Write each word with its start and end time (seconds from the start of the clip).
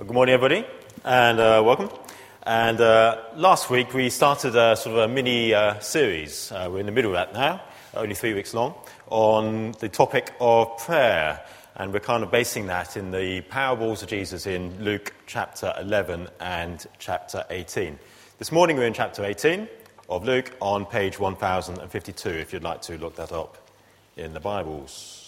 Well, 0.00 0.06
good 0.06 0.14
morning, 0.14 0.32
everybody, 0.32 0.66
and 1.04 1.38
uh, 1.38 1.62
welcome. 1.62 1.90
And 2.44 2.80
uh, 2.80 3.22
last 3.36 3.68
week 3.68 3.92
we 3.92 4.08
started 4.08 4.56
a 4.56 4.74
sort 4.74 4.96
of 4.96 5.10
a 5.10 5.12
mini 5.12 5.52
uh, 5.52 5.78
series. 5.80 6.50
Uh, 6.50 6.70
we're 6.72 6.80
in 6.80 6.86
the 6.86 6.92
middle 6.92 7.14
of 7.14 7.16
that 7.16 7.34
now, 7.34 7.60
only 7.92 8.14
three 8.14 8.32
weeks 8.32 8.54
long, 8.54 8.72
on 9.10 9.72
the 9.72 9.90
topic 9.90 10.32
of 10.40 10.78
prayer. 10.78 11.44
And 11.76 11.92
we're 11.92 12.00
kind 12.00 12.22
of 12.22 12.30
basing 12.30 12.68
that 12.68 12.96
in 12.96 13.10
the 13.10 13.42
parables 13.42 14.02
of 14.02 14.08
Jesus 14.08 14.46
in 14.46 14.82
Luke 14.82 15.12
chapter 15.26 15.74
11 15.78 16.28
and 16.40 16.86
chapter 16.98 17.44
18. 17.50 17.98
This 18.38 18.50
morning 18.50 18.78
we're 18.78 18.86
in 18.86 18.94
chapter 18.94 19.22
18 19.22 19.68
of 20.08 20.24
Luke 20.24 20.50
on 20.62 20.86
page 20.86 21.18
1052, 21.18 22.30
if 22.30 22.54
you'd 22.54 22.64
like 22.64 22.80
to 22.80 22.96
look 22.96 23.16
that 23.16 23.32
up 23.32 23.68
in 24.16 24.32
the 24.32 24.40
Bibles. 24.40 25.19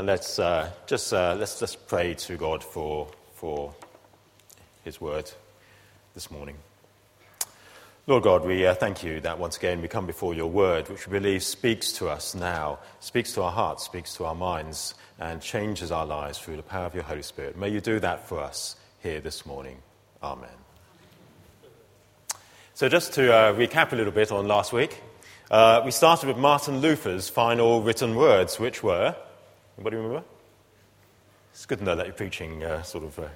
And 0.00 0.06
let's 0.06 0.38
uh, 0.38 0.70
just 0.86 1.12
uh, 1.12 1.36
let's 1.38 1.60
just 1.60 1.86
pray 1.86 2.14
to 2.14 2.38
God 2.38 2.64
for, 2.64 3.06
for 3.34 3.74
His 4.82 4.98
word 4.98 5.30
this 6.14 6.30
morning. 6.30 6.56
Lord 8.06 8.22
God, 8.22 8.46
we 8.46 8.64
uh, 8.64 8.72
thank 8.72 9.02
you 9.02 9.20
that 9.20 9.38
once 9.38 9.58
again 9.58 9.82
we 9.82 9.88
come 9.88 10.06
before 10.06 10.32
your 10.32 10.46
word, 10.46 10.88
which 10.88 11.06
we 11.06 11.18
believe 11.18 11.42
speaks 11.42 11.92
to 11.92 12.08
us 12.08 12.34
now, 12.34 12.78
speaks 13.00 13.34
to 13.34 13.42
our 13.42 13.50
hearts, 13.50 13.84
speaks 13.84 14.14
to 14.14 14.24
our 14.24 14.34
minds, 14.34 14.94
and 15.18 15.42
changes 15.42 15.92
our 15.92 16.06
lives 16.06 16.38
through 16.38 16.56
the 16.56 16.62
power 16.62 16.86
of 16.86 16.94
your 16.94 17.04
Holy 17.04 17.20
Spirit. 17.20 17.58
May 17.58 17.68
you 17.68 17.82
do 17.82 18.00
that 18.00 18.26
for 18.26 18.40
us 18.40 18.76
here 19.02 19.20
this 19.20 19.44
morning. 19.44 19.82
Amen. 20.22 20.48
So, 22.72 22.88
just 22.88 23.12
to 23.12 23.34
uh, 23.34 23.52
recap 23.52 23.92
a 23.92 23.96
little 23.96 24.14
bit 24.14 24.32
on 24.32 24.48
last 24.48 24.72
week, 24.72 24.98
uh, 25.50 25.82
we 25.84 25.90
started 25.90 26.26
with 26.26 26.38
Martin 26.38 26.78
Luther's 26.78 27.28
final 27.28 27.82
written 27.82 28.14
words, 28.14 28.58
which 28.58 28.82
were 28.82 29.14
Anybody 29.80 29.96
remember? 29.96 30.24
It's 31.54 31.64
good 31.64 31.78
to 31.78 31.84
know 31.84 31.96
that 31.96 32.04
your 32.04 32.14
preaching 32.14 32.62
uh, 32.62 32.82
sort 32.82 33.02
of 33.02 33.18
uh, 33.18 33.28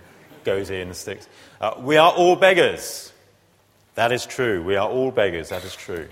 goes 0.45 0.69
in 0.69 0.89
and 0.89 0.95
sticks. 0.95 1.27
Uh, 1.59 1.73
we 1.78 1.97
are 1.97 2.12
all 2.12 2.37
beggars. 2.37 3.14
That 3.95 4.12
is 4.12 4.27
true. 4.27 4.62
We 4.62 4.77
are 4.77 4.87
all 4.87 5.11
beggars. 5.11 5.48
That 5.48 5.65
is 5.65 5.75
true. 5.75 6.06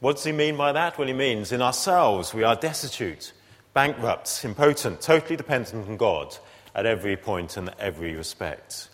What 0.00 0.16
does 0.16 0.24
he 0.24 0.32
mean 0.32 0.58
by 0.58 0.72
that? 0.72 0.98
Well, 0.98 1.08
he 1.08 1.14
means 1.14 1.50
in 1.50 1.62
ourselves 1.62 2.34
we 2.34 2.42
are 2.42 2.54
destitute, 2.54 3.32
bankrupt, 3.72 4.44
impotent, 4.44 5.00
totally 5.00 5.36
dependent 5.36 5.88
on 5.88 5.96
God 5.96 6.36
at 6.74 6.84
every 6.84 7.16
point 7.16 7.56
and 7.56 7.70
every 7.78 8.14
respect. 8.14 8.90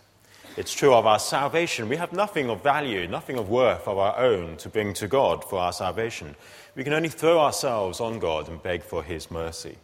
It's 0.56 0.72
true 0.72 0.94
of 0.94 1.04
our 1.04 1.18
salvation. 1.18 1.88
We 1.88 1.96
have 1.96 2.12
nothing 2.12 2.48
of 2.48 2.62
value, 2.62 3.08
nothing 3.08 3.40
of 3.40 3.48
worth 3.48 3.88
of 3.88 3.98
our 3.98 4.16
own 4.16 4.56
to 4.58 4.68
bring 4.68 4.94
to 4.94 5.08
God 5.08 5.42
for 5.42 5.58
our 5.58 5.72
salvation. 5.72 6.36
We 6.76 6.84
can 6.84 6.92
only 6.92 7.08
throw 7.08 7.40
ourselves 7.40 7.98
on 8.00 8.20
God 8.20 8.48
and 8.48 8.62
beg 8.62 8.84
for 8.84 9.02
His 9.02 9.32
mercy. 9.32 9.78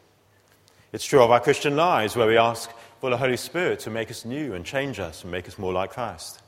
It's 0.95 1.05
true 1.05 1.25
of 1.25 1.33
our 1.33 1.41
Christian 1.41 1.75
lives 1.75 2.15
where 2.15 2.29
we 2.29 2.37
ask 2.37 2.71
for 3.01 3.11
the 3.11 3.17
Holy 3.17 3.37
Spirit 3.37 3.81
to 3.81 3.91
make 3.91 4.13
us 4.13 4.25
new 4.25 4.55
and 4.55 4.65
change 4.65 5.01
us 5.01 5.25
and 5.25 5.33
make 5.33 5.49
us 5.49 5.59
more 5.59 5.73
like 5.73 5.91
Christ. 5.91 6.41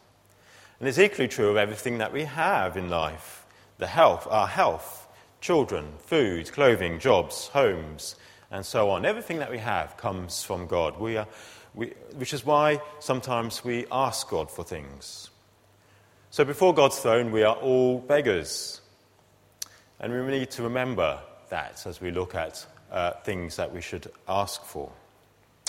And 0.79 0.89
it's 0.89 1.01
equally 1.01 1.27
true 1.27 1.51
of 1.51 1.57
everything 1.57 1.99
that 1.99 2.13
we 2.13 2.23
have 2.23 2.77
in 2.77 2.89
life 2.89 3.45
the 3.79 3.89
health, 3.89 4.25
our 4.31 4.47
health, 4.47 5.09
children, 5.41 5.95
food, 5.99 6.53
clothing, 6.53 7.01
jobs, 7.01 7.49
homes, 7.49 8.15
and 8.53 8.65
so 8.65 8.91
on. 8.91 9.05
Everything 9.05 9.41
that 9.41 9.51
we 9.51 9.59
have 9.59 9.97
comes 9.97 10.45
from 10.45 10.69
God, 10.69 11.01
we 11.01 11.17
are, 11.17 11.27
we, 11.75 11.95
which 12.15 12.33
is 12.33 12.47
why 12.47 12.81
sometimes 13.01 13.65
we 13.65 13.85
ask 13.91 14.29
God 14.29 14.49
for 14.49 14.63
things. 14.63 15.29
So 16.31 16.45
before 16.45 16.73
God's 16.73 17.01
throne, 17.01 17.33
we 17.33 17.43
are 17.43 17.57
all 17.57 17.99
beggars. 17.99 18.81
And 19.99 20.13
we 20.13 20.39
need 20.39 20.53
to 20.53 20.63
remember 20.63 21.19
that 21.49 21.85
as 21.85 22.01
we 22.01 22.13
look 22.13 22.37
at 22.37 22.65
uh, 22.91 23.13
things 23.25 23.57
that 23.57 23.73
we 23.73 23.81
should 23.81 24.11
ask 24.29 24.63
for. 24.65 24.91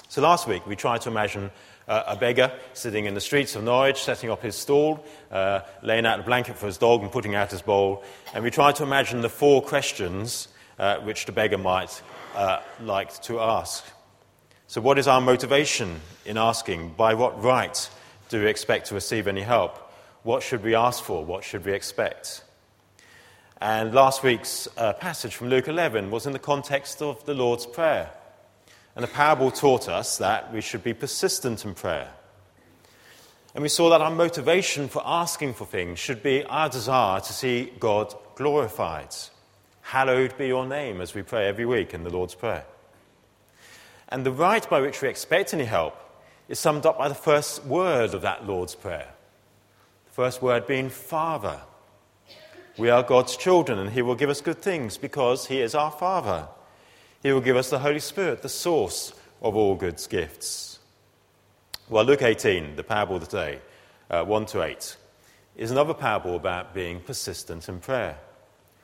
So 0.10 0.22
last 0.22 0.48
week 0.48 0.66
we 0.66 0.76
tried 0.76 1.02
to 1.02 1.10
imagine 1.10 1.52
uh, 1.88 2.04
a 2.08 2.16
beggar 2.16 2.52
sitting 2.74 3.06
in 3.06 3.14
the 3.14 3.22
streets 3.22 3.56
of 3.56 3.64
Norwich, 3.64 4.02
setting 4.04 4.30
up 4.30 4.42
his 4.42 4.56
stall, 4.56 5.06
uh, 5.32 5.62
laying 5.82 6.06
out 6.06 6.20
a 6.20 6.24
blanket 6.24 6.58
for 6.58 6.66
his 6.66 6.78
dog 6.78 7.02
and 7.02 7.12
putting 7.12 7.36
out 7.36 7.52
his 7.52 7.62
bowl. 7.62 8.04
And 8.34 8.44
we 8.44 8.52
tried 8.52 8.76
to 8.78 8.84
imagine 8.84 9.22
the 9.22 9.30
four 9.30 9.62
questions 9.62 10.48
uh, 10.80 10.98
which 11.00 11.26
the 11.26 11.32
beggar 11.32 11.58
might 11.58 12.02
uh, 12.36 12.60
like 12.82 13.20
to 13.24 13.40
ask. 13.40 13.84
So, 14.68 14.82
what 14.82 15.00
is 15.00 15.08
our 15.08 15.22
motivation 15.22 16.02
in 16.26 16.38
asking? 16.38 16.94
By 16.98 17.14
what 17.14 17.42
right 17.42 17.90
do 18.30 18.42
we 18.42 18.48
expect 18.48 18.88
to 18.88 18.96
receive 18.96 19.28
any 19.28 19.42
help? 19.42 19.78
What 20.24 20.44
should 20.44 20.64
we 20.64 20.76
ask 20.76 21.04
for? 21.04 21.24
What 21.24 21.44
should 21.44 21.66
we 21.66 21.72
expect? 21.72 22.44
And 23.60 23.92
last 23.92 24.22
week's 24.22 24.68
uh, 24.78 24.94
passage 24.94 25.36
from 25.36 25.50
Luke 25.50 25.68
11 25.68 26.12
was 26.12 26.28
in 26.28 26.34
the 26.34 26.38
context 26.38 27.02
of 27.02 27.26
the 27.26 27.34
Lord's 27.34 27.66
Prayer. 27.66 28.12
And 28.96 29.04
the 29.04 29.08
parable 29.08 29.50
taught 29.50 29.90
us 29.90 30.20
that 30.20 30.54
we 30.54 30.62
should 30.62 30.84
be 30.84 30.94
persistent 30.94 31.66
in 31.66 31.74
prayer. 31.74 32.12
And 33.56 33.64
we 33.64 33.70
saw 33.70 33.90
that 33.90 34.02
our 34.02 34.12
motivation 34.12 34.88
for 34.88 35.02
asking 35.04 35.56
for 35.56 35.66
things 35.66 35.98
should 35.98 36.22
be 36.22 36.44
our 36.44 36.70
desire 36.70 37.20
to 37.20 37.34
see 37.34 37.74
God 37.80 38.14
glorified. 38.36 39.16
Hallowed 39.82 40.38
be 40.38 40.48
your 40.48 40.68
name, 40.68 41.02
as 41.02 41.16
we 41.16 41.24
pray 41.24 41.48
every 41.48 41.66
week 41.66 41.96
in 41.96 42.04
the 42.04 42.12
Lord's 42.12 42.36
Prayer. 42.36 42.66
And 44.10 44.24
the 44.24 44.32
right 44.32 44.70
by 44.70 44.82
which 44.82 45.02
we 45.02 45.10
expect 45.10 45.56
any 45.56 45.66
help 45.66 45.96
is 46.48 46.60
summed 46.60 46.86
up 46.86 47.00
by 47.00 47.10
the 47.10 47.16
first 47.16 47.66
word 47.66 48.14
of 48.14 48.22
that 48.22 48.46
Lord's 48.46 48.76
Prayer. 48.76 49.10
The 50.06 50.14
first 50.14 50.44
word 50.44 50.68
being 50.68 50.90
Father. 50.90 51.62
We 52.78 52.92
are 52.92 53.02
God's 53.02 53.36
children, 53.36 53.80
and 53.80 53.90
He 53.90 54.04
will 54.04 54.14
give 54.14 54.30
us 54.30 54.40
good 54.40 54.60
things 54.60 54.98
because 54.98 55.48
He 55.48 55.62
is 55.62 55.74
our 55.74 55.90
Father. 55.90 56.48
He 57.24 57.32
will 57.32 57.42
give 57.42 57.58
us 57.58 57.72
the 57.72 57.80
Holy 57.80 58.00
Spirit, 58.00 58.44
the 58.44 58.50
source 58.50 59.14
of 59.42 59.56
all 59.56 59.74
good 59.74 60.00
gifts. 60.10 60.78
Well, 61.90 62.06
Luke 62.06 62.22
18, 62.22 62.76
the 62.76 62.84
parable 62.84 63.16
of 63.16 63.28
the 63.28 63.36
day, 63.36 63.60
uh, 64.12 64.24
1 64.26 64.46
to 64.48 64.62
8, 64.62 64.96
is 65.56 65.72
another 65.72 65.96
parable 65.96 66.36
about 66.36 66.76
being 66.76 67.00
persistent 67.00 67.68
in 67.68 67.80
prayer. 67.80 68.20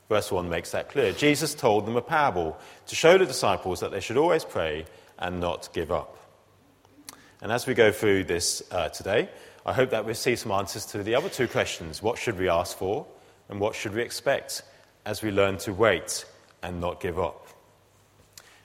Verse 0.09 0.31
1 0.31 0.49
makes 0.49 0.71
that 0.71 0.89
clear. 0.89 1.11
Jesus 1.11 1.53
told 1.53 1.85
them 1.85 1.95
a 1.95 2.01
parable 2.01 2.57
to 2.87 2.95
show 2.95 3.19
the 3.19 3.27
disciples 3.27 3.79
that 3.81 3.91
they 3.91 3.99
should 3.99 4.17
always 4.17 4.43
pray 4.43 4.85
and 5.19 5.39
not 5.39 5.69
give 5.71 5.91
up. 5.91 6.17
And 7.41 7.51
as 7.51 7.67
we 7.67 7.75
go 7.75 7.91
through 7.91 8.23
this 8.23 8.63
uh, 8.71 8.89
today, 8.89 9.29
I 9.67 9.73
hope 9.73 9.91
that 9.91 10.03
we'll 10.03 10.15
see 10.15 10.35
some 10.35 10.51
answers 10.51 10.87
to 10.87 11.03
the 11.03 11.13
other 11.13 11.29
two 11.29 11.47
questions 11.47 12.01
what 12.01 12.17
should 12.17 12.39
we 12.39 12.49
ask 12.49 12.75
for? 12.75 13.05
And 13.53 13.59
what 13.59 13.75
should 13.75 13.93
we 13.93 14.01
expect 14.01 14.63
as 15.05 15.21
we 15.21 15.29
learn 15.29 15.59
to 15.59 15.73
wait 15.73 16.25
and 16.63 16.81
not 16.81 16.99
give 16.99 17.19
up? 17.19 17.49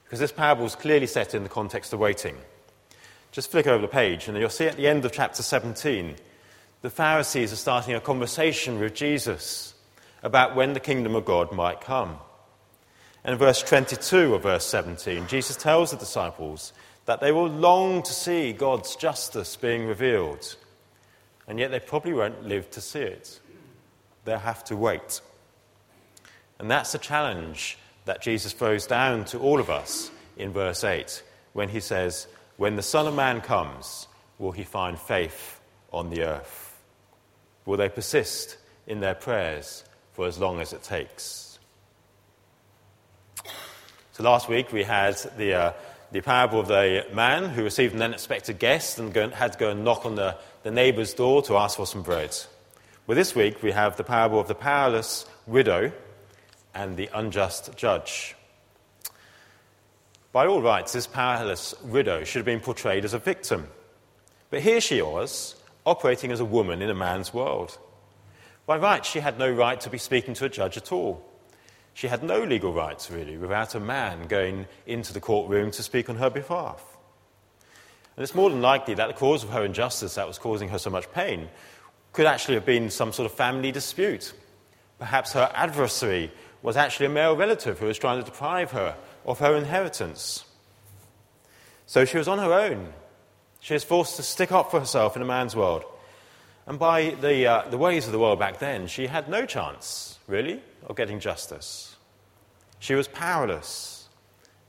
Because 0.03 0.19
this 0.19 0.33
parable 0.33 0.65
is 0.65 0.75
clearly 0.75 1.07
set 1.07 1.35
in 1.35 1.43
the 1.43 1.51
context 1.51 1.93
of 1.93 1.99
waiting. 1.99 2.39
Just 3.31 3.51
flick 3.51 3.67
over 3.67 3.83
the 3.83 3.87
page, 3.87 4.29
and 4.29 4.39
you'll 4.39 4.49
see 4.49 4.65
at 4.65 4.79
the 4.79 4.89
end 4.89 5.05
of 5.05 5.13
chapter 5.13 5.43
17, 5.43 6.17
the 6.81 6.89
Pharisees 6.89 7.53
are 7.53 7.57
starting 7.57 7.97
a 7.97 8.01
conversation 8.01 8.81
with 8.81 8.95
Jesus 8.95 9.75
about 10.23 10.57
when 10.57 10.73
the 10.73 10.81
kingdom 10.81 11.15
of 11.15 11.27
God 11.27 11.53
might 11.53 11.83
come. 11.83 12.17
And 13.25 13.35
in 13.35 13.39
verse 13.39 13.63
22 13.63 14.37
of 14.37 14.43
verse 14.43 14.65
17, 14.65 15.27
Jesus 15.27 15.57
tells 15.57 15.91
the 15.91 15.99
disciples 15.99 16.73
that 17.05 17.21
they 17.21 17.31
will 17.31 17.47
long 17.47 18.03
to 18.05 18.13
see 18.15 18.55
God's 18.55 18.97
justice 18.97 19.55
being 19.55 19.87
revealed, 19.87 20.57
and 21.47 21.59
yet 21.59 21.71
they 21.71 21.79
probably 21.79 22.15
won't 22.15 22.47
live 22.47 22.71
to 22.71 22.81
see 22.81 23.01
it 23.01 23.39
they'll 24.29 24.39
have 24.39 24.65
to 24.65 24.77
wait. 24.77 25.21
And 26.59 26.71
that's 26.71 26.93
the 26.93 26.99
challenge 26.99 27.79
that 28.05 28.23
Jesus 28.23 28.53
throws 28.53 28.87
down 28.87 29.25
to 29.27 29.39
all 29.39 29.61
of 29.61 29.71
us 29.71 30.11
in 30.37 30.53
verse 30.53 30.85
8 30.85 31.23
when 31.53 31.69
he 31.69 31.81
says, 31.81 32.27
When 32.57 32.77
the 32.77 32.83
Son 32.83 33.07
of 33.07 33.15
Man 33.15 33.41
comes, 33.41 34.07
will 34.39 34.53
he 34.53 34.65
find 34.65 34.99
faith 34.99 35.61
on 35.93 36.11
the 36.11 36.23
earth? 36.23 36.81
Will 37.65 37.77
they 37.77 37.89
persist 37.89 38.57
in 38.87 39.01
their 39.01 39.15
prayers 39.15 39.85
for 40.13 40.27
as 40.27 40.39
long 40.39 40.61
as 40.61 40.73
it 40.73 40.83
takes? 40.83 41.59
So 44.13 44.25
last 44.25 44.49
week 44.49 44.73
we 44.73 44.83
had 44.83 45.17
the, 45.37 45.55
uh, 45.55 45.73
the 46.11 46.21
parable 46.23 46.61
of 46.61 46.67
the 46.67 47.07
man 47.13 47.51
who 47.51 47.63
received 47.63 47.95
an 47.95 48.03
unexpected 48.03 48.59
guest 48.59 48.99
and 48.99 49.15
had 49.33 49.53
to 49.53 49.59
go 49.59 49.71
and 49.71 49.85
knock 49.85 50.05
on 50.07 50.17
the, 50.17 50.37
the 50.63 50.71
neighbour's 50.71 51.15
door 51.15 51.43
to 51.43 51.57
ask 51.57 51.77
for 51.77 51.87
some 51.87 52.03
bread. 52.03 52.37
Well, 53.09 53.17
this 53.17 53.35
week 53.35 53.63
we 53.63 53.73
have 53.73 53.97
the 53.97 54.05
parable 54.05 54.39
of 54.39 54.49
the 54.49 54.55
powerless 54.55 55.25
widow 55.47 55.93
and 56.75 56.95
the 56.99 57.09
unjust 57.15 57.75
judge. 57.75 58.37
By 60.31 60.47
all 60.47 60.61
rights, 60.61 60.93
this 60.93 61.07
powerless 61.07 61.75
widow 61.81 62.25
should 62.25 62.41
have 62.41 62.45
been 62.45 62.61
portrayed 62.61 63.07
as 63.07 63.15
a 63.15 63.19
victim. 63.19 63.69
But 64.51 64.61
here 64.61 64.83
she 64.83 65.01
was, 65.01 65.57
operating 65.87 66.33
as 66.33 66.41
a 66.41 66.45
woman 66.45 66.83
in 66.83 66.91
a 66.91 66.95
man's 66.95 67.33
world. 67.33 67.79
By 68.67 68.77
rights, 68.77 69.09
she 69.09 69.21
had 69.21 69.39
no 69.39 69.51
right 69.51 69.81
to 69.81 69.89
be 69.89 69.97
speaking 69.97 70.35
to 70.35 70.45
a 70.45 70.51
judge 70.51 70.77
at 70.77 70.93
all. 70.93 71.27
She 71.95 72.09
had 72.09 72.23
no 72.23 72.43
legal 72.43 72.75
rights, 72.75 73.11
really, 73.11 73.39
without 73.39 73.75
a 73.75 73.81
man 73.81 74.27
going 74.27 74.67
into 74.85 75.15
the 75.15 75.21
courtroom 75.21 75.71
to 75.71 75.83
speak 75.83 76.11
on 76.11 76.17
her 76.17 76.29
behalf. 76.29 76.85
And 78.19 78.23
it's 78.23 78.35
more 78.35 78.51
than 78.51 78.61
likely 78.61 78.93
that 78.97 79.07
the 79.07 79.15
cause 79.15 79.45
of 79.45 79.51
her 79.51 79.65
injustice 79.65 80.17
that 80.17 80.29
was 80.29 80.39
causing 80.39 80.69
her 80.69 80.79
so 80.79 80.91
much 80.91 81.11
pain 81.13 81.49
could 82.19 82.27
actually 82.27 82.57
have 82.57 82.67
been 82.67 82.91
some 82.91 83.13
sort 83.13 83.31
of 83.31 83.33
family 83.33 83.71
dispute. 83.71 84.33
Perhaps 84.99 85.35
her 85.35 85.49
adversary 85.55 86.33
was 86.63 86.77
actually 86.77 87.07
a 87.07 87.11
male 87.11 87.37
relative 87.37 87.79
who 87.79 87.87
was 87.87 87.97
trying 87.97 88.19
to 88.19 88.25
deprive 88.25 88.73
her 88.73 88.97
of 89.25 89.39
her 89.39 89.55
inheritance. 89.55 90.45
So 91.87 92.05
she 92.05 92.19
was 92.19 92.27
on 92.27 92.41
her 92.41 92.53
own. 92.53 92.93
She 93.61 93.75
was 93.75 93.85
forced 93.85 94.17
to 94.17 94.25
stick 94.25 94.51
up 94.51 94.73
for 94.73 94.81
herself 94.81 95.15
in 95.15 95.23
a 95.23 95.25
man's 95.25 95.55
world. 95.55 95.85
And 96.67 96.77
by 96.77 97.11
the, 97.11 97.47
uh, 97.47 97.69
the 97.69 97.79
ways 97.79 98.07
of 98.07 98.11
the 98.11 98.19
world 98.19 98.41
back 98.41 98.59
then, 98.59 98.89
she 98.89 99.07
had 99.07 99.29
no 99.29 99.47
chance, 99.47 100.19
really, 100.27 100.61
of 100.89 100.97
getting 100.97 101.21
justice. 101.21 101.95
She 102.81 102.97
was 102.97 103.07
powerless. 103.07 104.09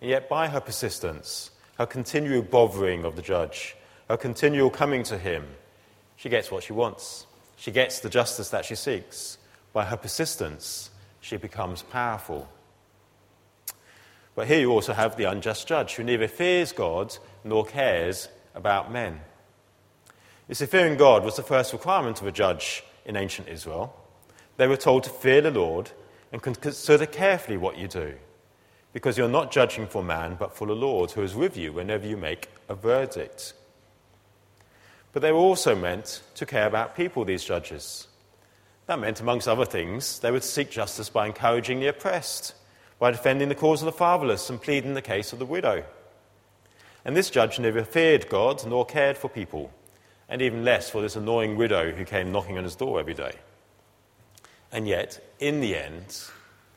And 0.02 0.12
yet, 0.12 0.30
by 0.30 0.50
her 0.50 0.62
persistence, 0.62 1.50
her 1.80 1.88
continual 1.88 2.44
bothering 2.44 3.06
of 3.06 3.16
the 3.16 3.24
judge, 3.24 3.75
her 4.07 4.18
continual 4.18 4.69
coming 4.69 5.02
to 5.06 5.18
him, 5.18 5.48
she 6.16 6.30
gets 6.30 6.52
what 6.52 6.62
she 6.62 6.74
wants. 6.74 7.25
She 7.59 7.71
gets 7.71 8.00
the 8.00 8.09
justice 8.09 8.50
that 8.50 8.63
she 8.63 8.75
seeks. 8.75 9.38
By 9.73 9.85
her 9.85 9.97
persistence, 9.97 10.89
she 11.19 11.35
becomes 11.35 11.81
powerful. 11.83 12.50
But 14.33 14.47
here 14.47 14.61
you 14.61 14.71
also 14.71 14.94
have 14.94 15.17
the 15.17 15.25
unjust 15.25 15.67
judge 15.67 15.95
who 15.95 16.03
neither 16.03 16.29
fears 16.29 16.71
God 16.71 17.17
nor 17.44 17.65
cares 17.65 18.29
about 18.56 18.91
men. 18.91 19.19
You 20.47 20.56
see, 20.56 20.65
fearing 20.65 20.97
God 20.97 21.25
was 21.25 21.35
the 21.35 21.44
first 21.44 21.73
requirement 21.73 22.21
of 22.21 22.27
a 22.27 22.31
judge 22.31 22.81
in 23.06 23.17
ancient 23.17 23.50
Israel. 23.50 23.94
They 24.56 24.67
were 24.67 24.77
told 24.77 25.03
to 25.03 25.09
fear 25.09 25.41
the 25.41 25.51
Lord 25.51 25.91
and 26.31 26.41
consider 26.41 27.06
carefully 27.06 27.57
what 27.57 27.77
you 27.77 27.89
do, 27.89 28.13
because 28.94 29.17
you're 29.17 29.27
not 29.27 29.51
judging 29.51 29.85
for 29.85 30.01
man, 30.01 30.38
but 30.39 30.56
for 30.56 30.65
the 30.65 30.75
Lord 30.75 31.11
who 31.11 31.23
is 31.23 31.35
with 31.35 31.57
you 31.57 31.73
whenever 31.73 32.07
you 32.07 32.15
make 32.15 32.50
a 32.69 32.75
verdict. 32.75 33.53
But 35.11 35.21
they 35.21 35.31
were 35.31 35.39
also 35.39 35.75
meant 35.75 36.21
to 36.35 36.45
care 36.45 36.67
about 36.67 36.95
people, 36.95 37.25
these 37.25 37.44
judges. 37.44 38.07
That 38.85 39.00
meant, 39.00 39.21
amongst 39.21 39.47
other 39.47 39.65
things, 39.65 40.19
they 40.19 40.31
would 40.31 40.44
seek 40.44 40.69
justice 40.69 41.09
by 41.09 41.27
encouraging 41.27 41.79
the 41.79 41.88
oppressed, 41.88 42.53
by 43.00 43.11
defending 43.11 43.50
the 43.50 43.56
cause 43.56 43.81
of 43.81 43.85
the 43.85 43.91
fatherless, 43.91 44.50
and 44.50 44.61
pleading 44.61 44.94
the 44.94 45.01
case 45.01 45.33
of 45.33 45.39
the 45.39 45.45
widow. 45.45 45.83
And 47.06 47.15
this 47.15 47.29
judge 47.29 47.59
neither 47.59 47.83
feared 47.83 48.29
God 48.29 48.65
nor 48.67 48.85
cared 48.85 49.17
for 49.17 49.29
people, 49.29 49.71
and 50.27 50.41
even 50.41 50.65
less 50.65 50.89
for 50.89 51.01
this 51.01 51.15
annoying 51.15 51.56
widow 51.56 51.91
who 51.91 52.06
came 52.06 52.31
knocking 52.31 52.57
on 52.57 52.63
his 52.63 52.75
door 52.75 53.00
every 53.00 53.13
day. 53.13 53.33
And 54.71 54.88
yet, 54.88 55.19
in 55.39 55.61
the 55.61 55.75
end, 55.75 56.23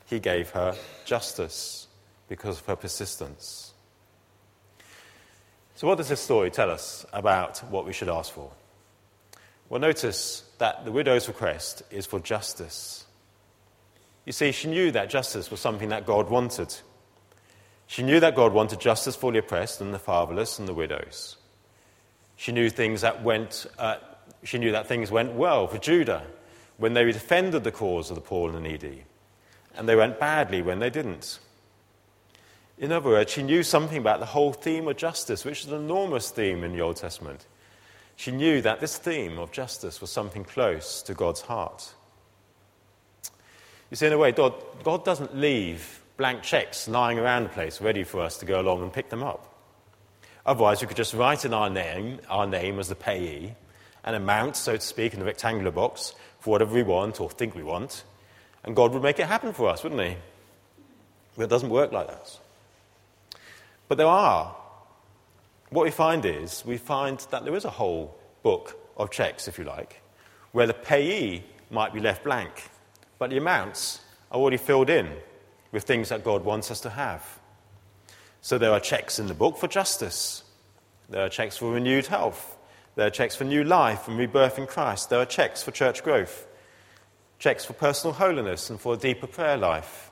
he 0.07 0.21
gave 0.21 0.51
her 0.51 0.75
justice 1.05 1.87
because 2.29 2.61
of 2.61 2.67
her 2.67 2.77
persistence. 2.77 3.72
So, 5.83 5.89
what 5.89 5.99
does 5.99 6.09
this 6.09 6.21
story 6.21 6.49
tell 6.49 6.71
us 6.71 7.05
about 7.13 7.59
what 7.69 7.85
we 7.85 7.93
should 7.93 8.09
ask 8.09 8.33
for? 8.33 8.53
Well, 9.69 9.81
notice 9.81 10.45
that 10.59 10.85
the 10.85 10.93
widow's 10.93 11.27
request 11.27 11.83
is 11.91 12.07
for 12.07 12.21
justice. 12.21 13.05
You 14.25 14.33
see, 14.33 14.53
she 14.53 14.69
knew 14.69 14.93
that 14.93 15.11
justice 15.11 15.51
was 15.51 15.59
something 15.59 15.89
that 15.89 16.07
God 16.07 16.31
wanted. 16.31 16.73
She 17.89 18.05
knew 18.05 18.21
that 18.21 18.37
God 18.37 18.53
wanted 18.53 18.79
justice 18.79 19.17
for 19.17 19.33
the 19.33 19.41
oppressed 19.41 19.81
and 19.81 19.93
the 19.93 19.99
fatherless 19.99 20.61
and 20.61 20.69
the 20.69 20.73
widows. 20.73 21.37
She 22.37 22.53
knew 22.53 22.71
things 22.71 23.01
that 23.01 23.25
went, 23.25 23.67
uh, 23.77 23.97
she 24.45 24.59
knew 24.59 24.71
that 24.71 24.87
things 24.87 25.11
went 25.11 25.33
well 25.33 25.67
for 25.67 25.79
Judah 25.79 26.23
when 26.77 26.95
they 26.95 27.11
defended 27.11 27.65
the 27.65 27.73
cause 27.73 28.09
of 28.09 28.15
the 28.15 28.23
poor 28.23 28.49
and 28.49 28.57
the 28.57 28.69
needy, 28.71 29.03
and 29.75 29.89
they 29.89 29.97
went 29.97 30.21
badly 30.21 30.63
when 30.63 30.79
they 30.79 30.91
didn't. 30.91 31.41
In 32.83 32.91
other 32.91 33.11
words, 33.11 33.31
she 33.31 33.45
knew 33.45 33.63
something 33.63 33.99
about 33.99 34.19
the 34.19 34.27
whole 34.27 34.53
theme 34.53 34.89
of 34.89 34.97
justice, 34.97 35.45
which 35.45 35.61
is 35.61 35.69
an 35.71 35.85
enormous 35.85 36.33
theme 36.33 36.65
in 36.65 36.73
the 36.73 36.81
Old 36.81 36.97
Testament. 36.97 37.47
She 38.17 38.33
knew 38.33 38.61
that 38.61 38.81
this 38.81 38.99
theme 38.99 39.39
of 39.39 39.53
justice 39.53 40.01
was 40.01 40.11
something 40.11 40.43
close 40.43 41.01
to 41.03 41.15
God's 41.15 41.43
heart. 41.43 41.95
You 43.89 43.97
see, 43.97 44.09
in 44.09 44.13
a 44.13 44.19
way, 44.19 44.33
God, 44.33 44.55
God 44.83 45.05
doesn't 45.05 45.37
leave 45.37 46.03
blank 46.17 46.43
checks 46.43 46.89
lying 46.89 47.21
around 47.21 47.45
the 47.45 47.51
place 47.51 47.81
ready 47.81 48.03
for 48.03 48.21
us 48.21 48.39
to 48.39 48.47
go 48.47 48.61
along 48.61 48.83
and 48.83 48.93
pick 48.93 49.11
them 49.11 49.23
up. 49.23 49.55
Otherwise, 50.45 50.81
we 50.81 50.89
could 50.89 50.97
just 50.97 51.15
write 51.15 51.45
in 51.45 51.55
our 51.55 51.71
name, 51.71 52.19
our 52.29 52.49
name 52.49 52.81
as 52.81 52.89
the 52.89 52.97
payee, 52.97 53.55
an 54.03 54.17
amount, 54.17 54.57
so 54.57 54.75
to 54.75 54.81
speak, 54.81 55.13
in 55.15 55.21
the 55.21 55.25
rectangular 55.25 55.71
box 55.71 56.17
for 56.41 56.51
whatever 56.51 56.75
we 56.75 56.83
want 56.83 57.21
or 57.21 57.31
think 57.31 57.55
we 57.55 57.63
want, 57.63 58.03
and 58.65 58.75
God 58.75 58.93
would 58.93 59.05
make 59.05 59.21
it 59.21 59.27
happen 59.27 59.53
for 59.53 59.69
us, 59.69 59.85
wouldn't 59.85 60.01
He? 60.01 60.17
But 61.37 61.45
it 61.45 61.51
doesn't 61.51 61.71
work 61.71 61.93
like 61.93 62.09
that. 62.09 62.39
But 63.93 63.99
there 63.99 64.07
are. 64.07 64.57
What 65.69 65.85
we 65.85 65.91
find 65.91 66.25
is, 66.25 66.65
we 66.65 66.79
find 66.79 67.19
that 67.31 67.45
there 67.45 67.55
is 67.55 67.67
a 67.67 67.71
whole 67.71 68.19
book 68.43 68.81
of 68.97 69.11
checks, 69.11 69.49
if 69.49 69.59
you 69.59 69.65
like, 69.65 70.01
where 70.53 70.67
the 70.67 70.73
payee 70.73 71.45
might 71.69 71.93
be 71.93 72.01
left 72.01 72.25
blank, 72.25 72.71
but 73.19 73.29
the 73.29 73.37
amounts 73.37 74.01
are 74.31 74.41
already 74.41 74.57
filled 74.57 74.89
in 74.89 75.11
with 75.73 75.83
things 75.83 76.09
that 76.09 76.25
God 76.25 76.43
wants 76.43 76.71
us 76.71 76.81
to 76.81 76.89
have. 76.89 77.39
So 78.41 78.57
there 78.57 78.73
are 78.73 78.81
checks 78.81 79.19
in 79.19 79.27
the 79.27 79.35
book 79.35 79.59
for 79.59 79.69
justice, 79.69 80.43
there 81.11 81.27
are 81.27 81.29
checks 81.29 81.59
for 81.59 81.71
renewed 81.71 82.07
health, 82.07 82.57
there 82.95 83.09
are 83.09 83.11
checks 83.11 83.37
for 83.37 83.45
new 83.45 83.63
life 83.63 84.09
and 84.09 84.17
rebirth 84.17 84.59
in 84.59 84.67
Christ, 84.67 85.11
there 85.11 85.21
are 85.21 85.27
checks 85.27 85.63
for 85.63 85.71
church 85.71 86.03
growth, 86.03 86.47
checks 87.39 87.67
for 87.67 87.75
personal 87.75 88.15
holiness 88.15 88.71
and 88.71 88.81
for 88.81 88.95
a 88.95 88.97
deeper 88.97 89.27
prayer 89.27 89.59
life, 89.59 90.12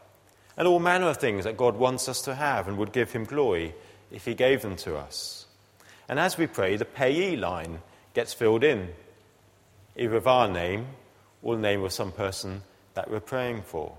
and 0.61 0.69
all 0.69 0.79
manner 0.79 1.09
of 1.09 1.17
things 1.17 1.45
that 1.45 1.57
God 1.57 1.77
wants 1.77 2.07
us 2.07 2.21
to 2.21 2.35
have 2.35 2.69
and 2.69 2.77
would 2.77 2.93
give 2.93 3.12
Him 3.12 3.25
glory 3.25 3.75
if 4.11 4.27
He 4.27 4.35
gave 4.35 4.61
them 4.61 4.77
to 4.77 4.95
us. 4.95 5.47
And 6.07 6.19
as 6.19 6.37
we 6.37 6.47
pray, 6.47 6.77
the 6.77 6.85
payee 6.85 7.35
line 7.35 7.81
gets 8.12 8.35
filled 8.35 8.62
in, 8.62 8.91
either 9.97 10.17
with 10.17 10.27
our 10.27 10.49
name 10.49 10.89
or 11.41 11.57
the 11.57 11.62
name 11.62 11.83
of 11.83 11.95
some 11.95 12.12
person 12.12 12.61
that 12.93 13.11
we're 13.11 13.21
praying 13.21 13.62
for. 13.62 13.97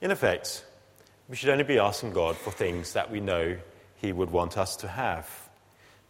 In 0.00 0.12
effect, 0.12 0.64
we 1.28 1.34
should 1.34 1.48
only 1.48 1.64
be 1.64 1.80
asking 1.80 2.12
God 2.12 2.36
for 2.36 2.52
things 2.52 2.92
that 2.92 3.10
we 3.10 3.18
know 3.18 3.56
He 3.96 4.12
would 4.12 4.30
want 4.30 4.56
us 4.56 4.76
to 4.76 4.86
have. 4.86 5.28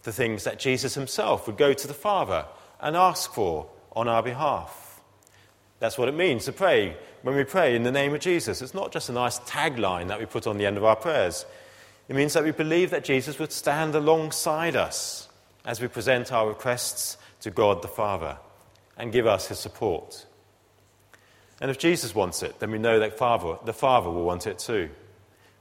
The 0.03 0.13
things 0.13 0.45
that 0.45 0.59
Jesus 0.59 0.93
Himself 0.93 1.47
would 1.47 1.57
go 1.57 1.73
to 1.73 1.89
the 1.89 1.95
Father 1.95 2.45
and 2.83 2.97
ask 2.97 3.33
for 3.33 3.71
on 3.97 4.09
our 4.09 4.23
behalf. 4.23 5.01
That's 5.81 5.97
what 5.97 6.09
it 6.09 6.15
means 6.15 6.45
to 6.45 6.53
pray. 6.53 6.99
When 7.23 7.35
we 7.35 7.45
pray 7.45 7.75
in 7.75 7.83
the 7.83 7.91
name 7.91 8.15
of 8.15 8.21
Jesus, 8.21 8.63
it's 8.63 8.75
not 8.75 8.93
just 8.93 9.09
a 9.09 9.13
nice 9.13 9.41
tagline 9.41 10.09
that 10.09 10.21
we 10.21 10.27
put 10.27 10.47
on 10.47 10.57
the 10.57 10.67
end 10.67 10.77
of 10.77 10.85
our 10.85 10.97
prayers. 10.97 11.45
It 12.09 12.15
means 12.15 12.33
that 12.33 12.45
we 12.45 12.53
believe 12.53 12.91
that 12.91 13.05
Jesus 13.05 13.39
would 13.39 13.53
stand 13.53 13.95
alongside 13.95 14.77
us 14.77 15.29
as 15.65 15.81
we 15.81 15.89
present 15.89 16.33
our 16.33 16.49
requests 16.49 17.19
to 17.41 17.51
God 17.51 17.83
the 17.83 17.89
Father 17.89 18.39
and 18.97 19.13
give 19.13 19.27
us 19.27 19.49
His 19.49 19.59
support. 19.59 20.27
And 21.61 21.71
if 21.71 21.79
Jesus 21.79 22.15
wants 22.15 22.43
it, 22.43 22.61
then 22.61 22.71
we 22.71 22.79
know 22.79 23.01
that 23.01 23.19
Father, 23.19 23.57
the 23.65 23.73
Father 23.73 24.09
will 24.09 24.25
want 24.25 24.47
it 24.47 24.61
too, 24.61 24.89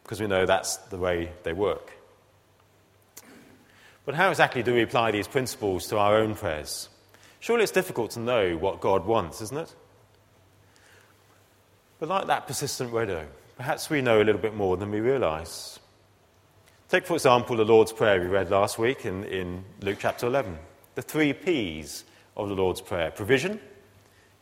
because 0.03 0.21
we 0.21 0.27
know 0.27 0.45
that's 0.45 0.77
the 0.77 0.97
way 0.97 1.31
they 1.43 1.53
work. 1.53 1.91
But 4.05 4.15
how 4.15 4.29
exactly 4.29 4.63
do 4.63 4.73
we 4.73 4.83
apply 4.83 5.11
these 5.11 5.27
principles 5.27 5.87
to 5.87 5.97
our 5.97 6.17
own 6.17 6.35
prayers? 6.35 6.87
Surely 7.39 7.63
it's 7.63 7.71
difficult 7.71 8.11
to 8.11 8.19
know 8.19 8.55
what 8.55 8.79
God 8.79 9.05
wants, 9.05 9.41
isn't 9.41 9.57
it? 9.57 9.75
But 11.99 12.09
like 12.09 12.27
that 12.27 12.47
persistent 12.47 12.91
widow, 12.91 13.27
perhaps 13.55 13.89
we 13.89 14.01
know 14.01 14.21
a 14.21 14.23
little 14.23 14.41
bit 14.41 14.55
more 14.55 14.77
than 14.77 14.91
we 14.91 14.99
realize. 14.99 15.79
Take, 16.89 17.05
for 17.05 17.15
example, 17.15 17.57
the 17.57 17.65
Lord's 17.65 17.91
Prayer 17.91 18.19
we 18.19 18.27
read 18.27 18.49
last 18.49 18.77
week 18.77 19.05
in, 19.05 19.23
in 19.25 19.65
Luke 19.81 19.97
chapter 19.99 20.27
11. 20.27 20.57
The 20.95 21.01
three 21.01 21.33
P's 21.33 22.03
of 22.35 22.49
the 22.49 22.55
Lord's 22.55 22.81
Prayer 22.81 23.11
provision, 23.11 23.59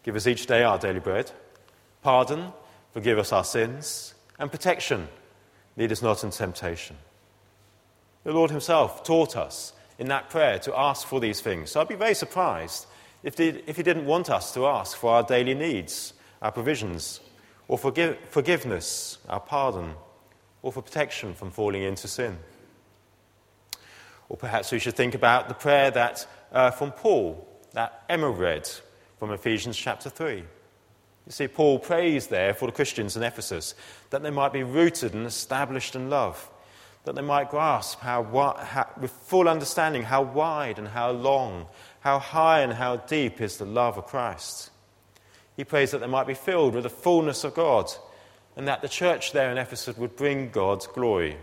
give 0.03 0.15
us 0.15 0.27
each 0.27 0.45
day 0.45 0.63
our 0.63 0.77
daily 0.77 0.99
bread 0.99 1.31
pardon, 2.05 2.53
forgive 2.93 3.17
us 3.17 3.33
our 3.33 3.43
sins, 3.43 4.13
and 4.37 4.51
protection, 4.51 5.07
lead 5.75 5.91
us 5.91 6.03
not 6.03 6.23
into 6.23 6.37
temptation. 6.37 6.95
The 8.23 8.31
Lord 8.31 8.51
Himself 8.51 9.03
taught 9.03 9.35
us 9.35 9.73
in 9.97 10.07
that 10.09 10.29
prayer 10.29 10.59
to 10.59 10.79
ask 10.79 11.07
for 11.07 11.19
these 11.19 11.41
things. 11.41 11.71
So 11.71 11.81
I'd 11.81 11.87
be 11.87 11.95
very 11.95 12.13
surprised 12.13 12.85
if 13.23 13.39
He, 13.39 13.47
if 13.65 13.77
he 13.77 13.81
didn't 13.81 14.05
want 14.05 14.29
us 14.29 14.53
to 14.53 14.67
ask 14.67 14.95
for 14.95 15.13
our 15.13 15.23
daily 15.23 15.55
needs, 15.55 16.13
our 16.43 16.51
provisions, 16.51 17.21
or 17.67 17.77
forgive, 17.77 18.17
forgiveness, 18.29 19.17
our 19.27 19.39
pardon, 19.39 19.93
or 20.61 20.71
for 20.71 20.81
protection 20.81 21.33
from 21.33 21.51
falling 21.51 21.83
into 21.83 22.07
sin. 22.07 22.37
Or 24.29 24.37
perhaps 24.37 24.71
we 24.71 24.79
should 24.79 24.95
think 24.95 25.13
about 25.13 25.47
the 25.47 25.53
prayer 25.53 25.91
that 25.91 26.27
uh, 26.51 26.71
from 26.71 26.91
Paul 26.91 27.47
that 27.73 28.03
Emma 28.09 28.29
read 28.29 28.69
from 29.19 29.31
Ephesians 29.31 29.77
chapter 29.77 30.09
3. 30.09 30.37
You 30.37 31.31
see, 31.31 31.47
Paul 31.47 31.79
prays 31.79 32.27
there 32.27 32.53
for 32.53 32.67
the 32.67 32.71
Christians 32.71 33.17
in 33.17 33.23
Ephesus 33.23 33.75
that 34.09 34.23
they 34.23 34.29
might 34.29 34.53
be 34.53 34.63
rooted 34.63 35.13
and 35.13 35.25
established 35.25 35.95
in 35.95 36.09
love, 36.09 36.49
that 37.03 37.15
they 37.15 37.21
might 37.21 37.49
grasp 37.49 37.99
how, 37.99 38.23
how, 38.23 38.89
with 38.99 39.11
full 39.11 39.49
understanding 39.49 40.03
how 40.03 40.21
wide 40.21 40.79
and 40.79 40.87
how 40.87 41.11
long, 41.11 41.67
how 41.99 42.19
high 42.19 42.61
and 42.61 42.73
how 42.73 42.97
deep 42.97 43.41
is 43.41 43.57
the 43.57 43.65
love 43.65 43.97
of 43.97 44.05
Christ. 44.05 44.71
He 45.55 45.63
prays 45.63 45.91
that 45.91 45.99
they 45.99 46.07
might 46.07 46.27
be 46.27 46.33
filled 46.33 46.75
with 46.75 46.83
the 46.83 46.89
fullness 46.89 47.43
of 47.43 47.53
God 47.53 47.91
and 48.55 48.67
that 48.67 48.81
the 48.81 48.89
church 48.89 49.31
there 49.31 49.51
in 49.51 49.57
Ephesus 49.57 49.97
would 49.97 50.15
bring 50.15 50.49
God's 50.49 50.87
glory. 50.87 51.37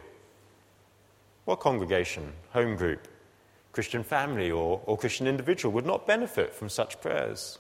What 1.45 1.61
congregation, 1.61 2.33
home 2.51 2.77
group, 2.77 3.09
Christian 3.73 4.05
family, 4.05 4.51
or, 4.51 4.81
or 4.87 4.99
Christian 4.99 5.27
individual 5.27 5.73
would 5.75 5.87
not 5.87 6.07
benefit 6.07 6.55
from 6.55 6.69
such 6.69 7.01
prayers? 7.01 7.59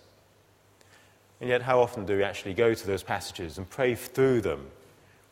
And 1.41 1.49
yet, 1.49 1.63
how 1.63 1.81
often 1.81 2.07
do 2.07 2.17
we 2.17 2.23
actually 2.23 2.55
go 2.55 2.73
to 2.73 2.87
those 2.87 3.03
passages 3.03 3.59
and 3.59 3.69
pray 3.69 3.95
through 3.95 4.43
them 4.43 4.69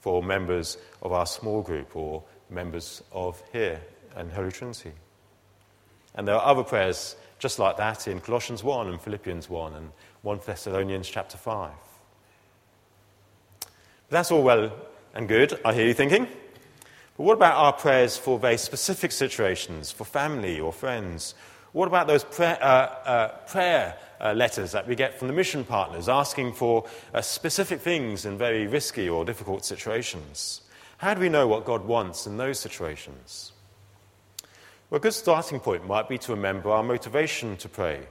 for 0.01 0.23
members 0.23 0.77
of 1.03 1.13
our 1.13 1.27
small 1.27 1.63
group 1.63 1.95
or 1.95 2.23
members 2.49 3.03
of 3.13 3.41
here 3.53 3.81
and 4.17 4.33
Holy 4.33 4.51
Trinity? 4.51 4.93
And 6.15 6.27
there 6.27 6.35
are 6.35 6.45
other 6.45 6.65
prayers 6.65 7.15
just 7.39 7.59
like 7.59 7.77
that 7.77 8.09
in 8.09 8.21
Colossians 8.21 8.65
1 8.65 8.89
and 8.89 9.01
Philippians 9.01 9.49
1 9.49 9.75
and 9.75 9.91
1 10.23 10.41
Thessalonians 10.45 11.09
chapter 11.09 11.39
5. 11.39 11.71
But 13.61 13.71
that's 14.09 14.31
all 14.31 14.43
well 14.43 14.73
and 15.15 15.29
good, 15.29 15.59
I 15.65 15.73
hear 15.73 15.87
you 15.87 15.95
thinking. 15.95 16.27
But 17.17 17.25
what 17.25 17.35
about 17.35 17.55
our 17.55 17.73
prayers 17.73 18.17
for 18.17 18.39
very 18.39 18.59
specific 18.59 19.13
situations, 19.13 19.91
for 19.91 20.05
family 20.05 20.61
or 20.61 20.73
friends? 20.73 21.35
What 21.73 21.87
about 21.87 22.07
those 22.07 22.25
prayer, 22.25 22.59
uh, 22.61 22.67
uh, 22.67 23.29
prayer 23.47 23.97
uh, 24.21 24.33
letters 24.33 24.73
that 24.73 24.87
we 24.87 24.95
get 24.95 25.19
from 25.19 25.29
the 25.29 25.35
mission 25.35 25.65
partners 25.65 26.09
asking 26.09 26.55
for 26.55 26.87
uh, 27.15 27.23
specific 27.23 27.81
things 27.81 28.27
in 28.27 28.37
very 28.37 28.67
risky 28.67 29.09
or 29.09 29.25
difficult 29.25 29.65
situations? 29.65 30.63
How 30.99 31.15
do 31.15 31.21
we 31.21 31.29
know 31.29 31.47
what 31.47 31.65
God 31.65 31.85
wants 31.87 32.27
in 32.27 32.37
those 32.37 32.59
situations? 32.59 33.53
Well, 34.91 34.99
a 34.99 35.01
good 35.01 35.15
starting 35.15 35.61
point 35.61 35.87
might 35.87 36.09
be 36.09 36.19
to 36.19 36.33
remember 36.33 36.71
our 36.71 36.83
motivation 36.83 37.57
to 37.59 37.69
pray. 37.69 38.07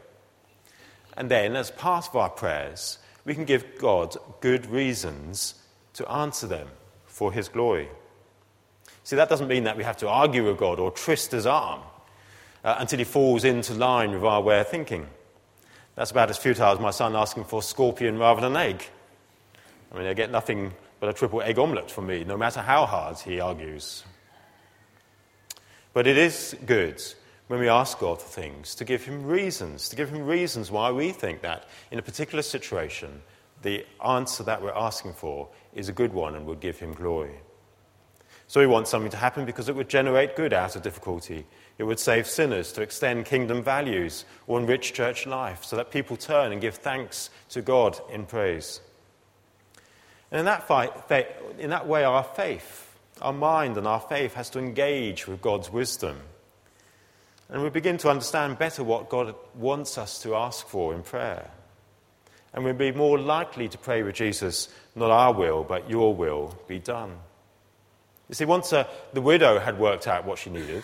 And 1.19 1.29
then, 1.29 1.57
as 1.57 1.69
part 1.69 2.07
of 2.07 2.15
our 2.15 2.29
prayers, 2.29 2.97
we 3.25 3.35
can 3.35 3.43
give 3.43 3.77
God 3.77 4.15
good 4.39 4.65
reasons 4.65 5.55
to 5.93 6.09
answer 6.09 6.47
them 6.47 6.69
for 7.05 7.33
His 7.33 7.49
glory. 7.49 7.89
See, 9.03 9.17
that 9.17 9.27
doesn't 9.27 9.49
mean 9.49 9.65
that 9.65 9.75
we 9.75 9.83
have 9.83 9.97
to 9.97 10.07
argue 10.07 10.45
with 10.45 10.57
God 10.57 10.79
or 10.79 10.91
twist 10.91 11.31
his 11.31 11.45
arm 11.45 11.81
uh, 12.63 12.75
until 12.77 12.99
he 12.99 13.05
falls 13.05 13.43
into 13.43 13.73
line 13.73 14.11
with 14.11 14.23
our 14.23 14.41
way 14.41 14.59
of 14.59 14.67
thinking. 14.67 15.07
That's 15.95 16.11
about 16.11 16.29
as 16.29 16.37
futile 16.37 16.73
as 16.73 16.79
my 16.79 16.91
son 16.91 17.15
asking 17.15 17.45
for 17.45 17.59
a 17.59 17.63
scorpion 17.63 18.17
rather 18.17 18.41
than 18.41 18.55
an 18.55 18.57
egg. 18.57 18.83
I 19.91 19.97
mean, 19.97 20.07
I 20.07 20.13
get 20.13 20.31
nothing 20.31 20.73
but 20.99 21.09
a 21.09 21.13
triple 21.13 21.41
egg 21.41 21.57
omelette 21.57 21.89
from 21.89 22.07
me, 22.07 22.23
no 22.23 22.37
matter 22.37 22.61
how 22.61 22.85
hard 22.85 23.17
he 23.17 23.39
argues. 23.39 24.03
But 25.91 26.07
it 26.07 26.17
is 26.17 26.55
good 26.65 27.01
when 27.49 27.59
we 27.59 27.67
ask 27.67 27.97
God 27.97 28.21
for 28.21 28.29
things 28.29 28.75
to 28.75 28.85
give 28.85 29.03
him 29.03 29.25
reasons, 29.25 29.89
to 29.89 29.95
give 29.95 30.11
him 30.11 30.23
reasons 30.23 30.69
why 30.69 30.91
we 30.91 31.11
think 31.11 31.41
that 31.41 31.67
in 31.89 31.97
a 31.97 32.03
particular 32.03 32.43
situation, 32.43 33.23
the 33.63 33.83
answer 34.05 34.43
that 34.43 34.61
we're 34.61 34.69
asking 34.69 35.13
for 35.13 35.49
is 35.73 35.89
a 35.89 35.93
good 35.93 36.13
one 36.13 36.35
and 36.35 36.45
will 36.45 36.53
give 36.53 36.77
him 36.77 36.93
glory. 36.93 37.39
So 38.45 38.59
we 38.59 38.67
want 38.67 38.87
something 38.87 39.09
to 39.09 39.17
happen 39.17 39.45
because 39.45 39.67
it 39.67 39.75
would 39.75 39.89
generate 39.89 40.35
good 40.35 40.53
out 40.53 40.75
of 40.75 40.83
difficulty. 40.83 41.43
It 41.79 41.85
would 41.85 41.99
save 41.99 42.27
sinners, 42.27 42.71
to 42.73 42.83
extend 42.83 43.25
kingdom 43.25 43.63
values, 43.63 44.25
or 44.45 44.59
enrich 44.59 44.93
church 44.93 45.25
life, 45.25 45.63
so 45.63 45.75
that 45.75 45.89
people 45.89 46.17
turn 46.17 46.51
and 46.51 46.61
give 46.61 46.75
thanks 46.75 47.31
to 47.49 47.63
God 47.63 47.99
in 48.11 48.27
praise. 48.27 48.79
And 50.29 50.37
in 50.37 50.45
that, 50.45 50.67
fight, 50.67 50.93
in 51.57 51.71
that 51.71 51.87
way, 51.87 52.03
our 52.03 52.23
faith, 52.23 52.95
our 53.23 53.33
mind 53.33 53.75
and 53.75 53.87
our 53.87 54.01
faith 54.01 54.35
has 54.35 54.51
to 54.51 54.59
engage 54.59 55.27
with 55.27 55.41
God's 55.41 55.71
wisdom. 55.71 56.19
And 57.49 57.63
we 57.63 57.69
begin 57.69 57.97
to 57.99 58.09
understand 58.09 58.59
better 58.59 58.83
what 58.83 59.09
God 59.09 59.33
wants 59.55 59.97
us 59.97 60.21
to 60.21 60.35
ask 60.35 60.67
for 60.67 60.93
in 60.93 61.01
prayer. 61.01 61.49
And 62.53 62.63
we'll 62.63 62.73
be 62.73 62.91
more 62.91 63.17
likely 63.19 63.67
to 63.69 63.77
pray 63.77 64.03
with 64.03 64.15
Jesus, 64.15 64.69
not 64.95 65.11
our 65.11 65.33
will, 65.33 65.63
but 65.63 65.89
your 65.89 66.15
will 66.15 66.57
be 66.67 66.79
done. 66.79 67.17
You 68.27 68.35
see, 68.35 68.45
once 68.45 68.71
uh, 68.71 68.87
the 69.13 69.21
widow 69.21 69.59
had 69.59 69.79
worked 69.79 70.07
out 70.07 70.25
what 70.25 70.37
she 70.37 70.51
needed, 70.51 70.83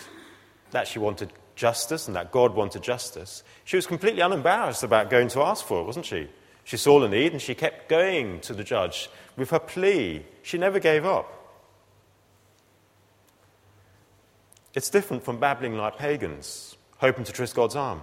that 0.72 0.88
she 0.88 0.98
wanted 0.98 1.32
justice 1.54 2.08
and 2.08 2.16
that 2.16 2.32
God 2.32 2.54
wanted 2.54 2.82
justice, 2.82 3.44
she 3.64 3.76
was 3.76 3.86
completely 3.86 4.20
unembarrassed 4.20 4.82
about 4.82 5.10
going 5.10 5.28
to 5.28 5.42
ask 5.42 5.64
for 5.64 5.80
it, 5.80 5.84
wasn't 5.84 6.06
she? 6.06 6.28
She 6.64 6.76
saw 6.76 6.98
the 6.98 7.08
need 7.08 7.30
and 7.30 7.40
she 7.40 7.54
kept 7.54 7.88
going 7.88 8.40
to 8.40 8.52
the 8.52 8.64
judge 8.64 9.08
with 9.36 9.50
her 9.50 9.60
plea. 9.60 10.26
She 10.42 10.58
never 10.58 10.80
gave 10.80 11.04
up. 11.04 11.35
It's 14.76 14.90
different 14.90 15.24
from 15.24 15.40
babbling 15.40 15.78
like 15.78 15.96
pagans, 15.96 16.76
hoping 16.98 17.24
to 17.24 17.32
twist 17.32 17.56
God's 17.56 17.76
arm. 17.76 18.02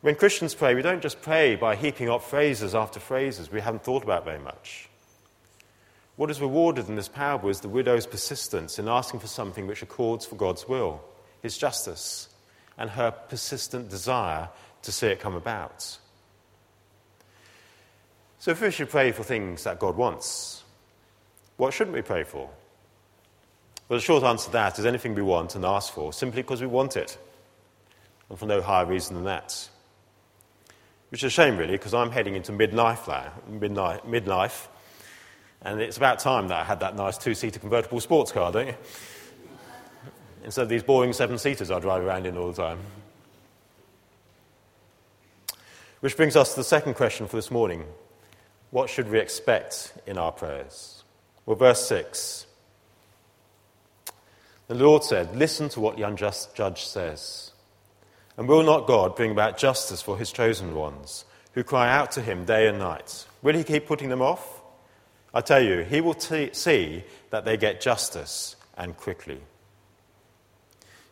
When 0.00 0.14
Christians 0.14 0.54
pray, 0.54 0.74
we 0.74 0.80
don't 0.80 1.02
just 1.02 1.20
pray 1.20 1.54
by 1.54 1.76
heaping 1.76 2.08
up 2.08 2.22
phrases 2.22 2.74
after 2.74 2.98
phrases 2.98 3.52
we 3.52 3.60
haven't 3.60 3.84
thought 3.84 4.02
about 4.02 4.24
very 4.24 4.38
much. 4.38 4.88
What 6.16 6.30
is 6.30 6.40
rewarded 6.40 6.88
in 6.88 6.96
this 6.96 7.08
parable 7.08 7.50
is 7.50 7.60
the 7.60 7.68
widow's 7.68 8.06
persistence 8.06 8.78
in 8.78 8.88
asking 8.88 9.20
for 9.20 9.26
something 9.26 9.66
which 9.66 9.82
accords 9.82 10.24
for 10.24 10.36
God's 10.36 10.66
will, 10.66 11.02
his 11.42 11.58
justice, 11.58 12.30
and 12.78 12.88
her 12.88 13.10
persistent 13.10 13.90
desire 13.90 14.48
to 14.82 14.92
see 14.92 15.08
it 15.08 15.20
come 15.20 15.34
about. 15.34 15.98
So, 18.38 18.50
if 18.50 18.62
we 18.62 18.70
should 18.70 18.88
pray 18.88 19.12
for 19.12 19.24
things 19.24 19.64
that 19.64 19.78
God 19.78 19.96
wants, 19.96 20.64
what 21.58 21.74
shouldn't 21.74 21.94
we 21.94 22.02
pray 22.02 22.24
for? 22.24 22.48
Well, 23.92 23.98
the 23.98 24.04
short 24.06 24.24
answer 24.24 24.46
to 24.46 24.52
that 24.52 24.78
is 24.78 24.86
anything 24.86 25.14
we 25.14 25.20
want 25.20 25.54
and 25.54 25.66
ask 25.66 25.92
for 25.92 26.14
simply 26.14 26.40
because 26.40 26.62
we 26.62 26.66
want 26.66 26.96
it, 26.96 27.18
and 28.30 28.38
for 28.38 28.46
no 28.46 28.62
higher 28.62 28.86
reason 28.86 29.16
than 29.16 29.24
that. 29.24 29.68
Which 31.10 31.22
is 31.22 31.26
a 31.26 31.30
shame, 31.30 31.58
really, 31.58 31.72
because 31.72 31.92
I'm 31.92 32.10
heading 32.10 32.34
into 32.34 32.52
midlife, 32.52 33.00
midlife, 33.50 34.02
midlife 34.06 34.68
and 35.60 35.78
it's 35.82 35.98
about 35.98 36.20
time 36.20 36.48
that 36.48 36.60
I 36.60 36.64
had 36.64 36.80
that 36.80 36.96
nice 36.96 37.18
two 37.18 37.34
seater 37.34 37.60
convertible 37.60 38.00
sports 38.00 38.32
car, 38.32 38.50
don't 38.50 38.68
you? 38.68 38.74
Instead 40.42 40.62
of 40.62 40.68
these 40.70 40.82
boring 40.82 41.12
seven 41.12 41.36
seaters 41.36 41.70
I 41.70 41.78
drive 41.78 42.02
around 42.02 42.24
in 42.24 42.38
all 42.38 42.50
the 42.50 42.62
time. 42.62 42.78
Which 46.00 46.16
brings 46.16 46.34
us 46.34 46.54
to 46.54 46.60
the 46.60 46.64
second 46.64 46.94
question 46.94 47.26
for 47.26 47.36
this 47.36 47.50
morning 47.50 47.84
What 48.70 48.88
should 48.88 49.10
we 49.10 49.18
expect 49.18 49.92
in 50.06 50.16
our 50.16 50.32
prayers? 50.32 51.04
Well, 51.44 51.56
verse 51.56 51.86
6. 51.86 52.46
The 54.68 54.74
Lord 54.74 55.04
said, 55.04 55.36
Listen 55.36 55.68
to 55.70 55.80
what 55.80 55.96
the 55.96 56.02
unjust 56.02 56.54
judge 56.54 56.84
says. 56.84 57.52
And 58.36 58.48
will 58.48 58.62
not 58.62 58.86
God 58.86 59.14
bring 59.16 59.30
about 59.30 59.58
justice 59.58 60.00
for 60.00 60.16
his 60.16 60.32
chosen 60.32 60.74
ones, 60.74 61.24
who 61.52 61.62
cry 61.62 61.90
out 61.90 62.12
to 62.12 62.22
him 62.22 62.44
day 62.44 62.66
and 62.66 62.78
night? 62.78 63.26
Will 63.42 63.54
he 63.54 63.64
keep 63.64 63.86
putting 63.86 64.08
them 64.08 64.22
off? 64.22 64.62
I 65.34 65.40
tell 65.40 65.62
you, 65.62 65.80
he 65.80 66.00
will 66.00 66.14
t- 66.14 66.50
see 66.52 67.04
that 67.30 67.44
they 67.44 67.56
get 67.56 67.80
justice 67.80 68.56
and 68.76 68.96
quickly. 68.96 69.40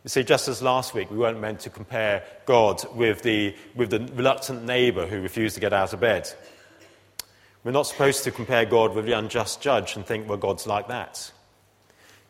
You 0.03 0.09
see, 0.09 0.23
just 0.23 0.47
as 0.47 0.61
last 0.63 0.95
week 0.95 1.11
we 1.11 1.17
weren't 1.17 1.39
meant 1.39 1.59
to 1.61 1.69
compare 1.69 2.23
God 2.45 2.83
with 2.95 3.21
the, 3.21 3.55
with 3.75 3.91
the 3.91 3.99
reluctant 4.13 4.63
neighbor 4.63 5.05
who 5.05 5.21
refused 5.21 5.55
to 5.55 5.61
get 5.61 5.73
out 5.73 5.93
of 5.93 5.99
bed, 5.99 6.27
we're 7.63 7.71
not 7.71 7.83
supposed 7.83 8.23
to 8.23 8.31
compare 8.31 8.65
God 8.65 8.95
with 8.95 9.05
the 9.05 9.11
unjust 9.11 9.61
judge 9.61 9.95
and 9.95 10.03
think, 10.03 10.27
well, 10.27 10.39
God's 10.39 10.65
like 10.65 10.87
that. 10.87 11.31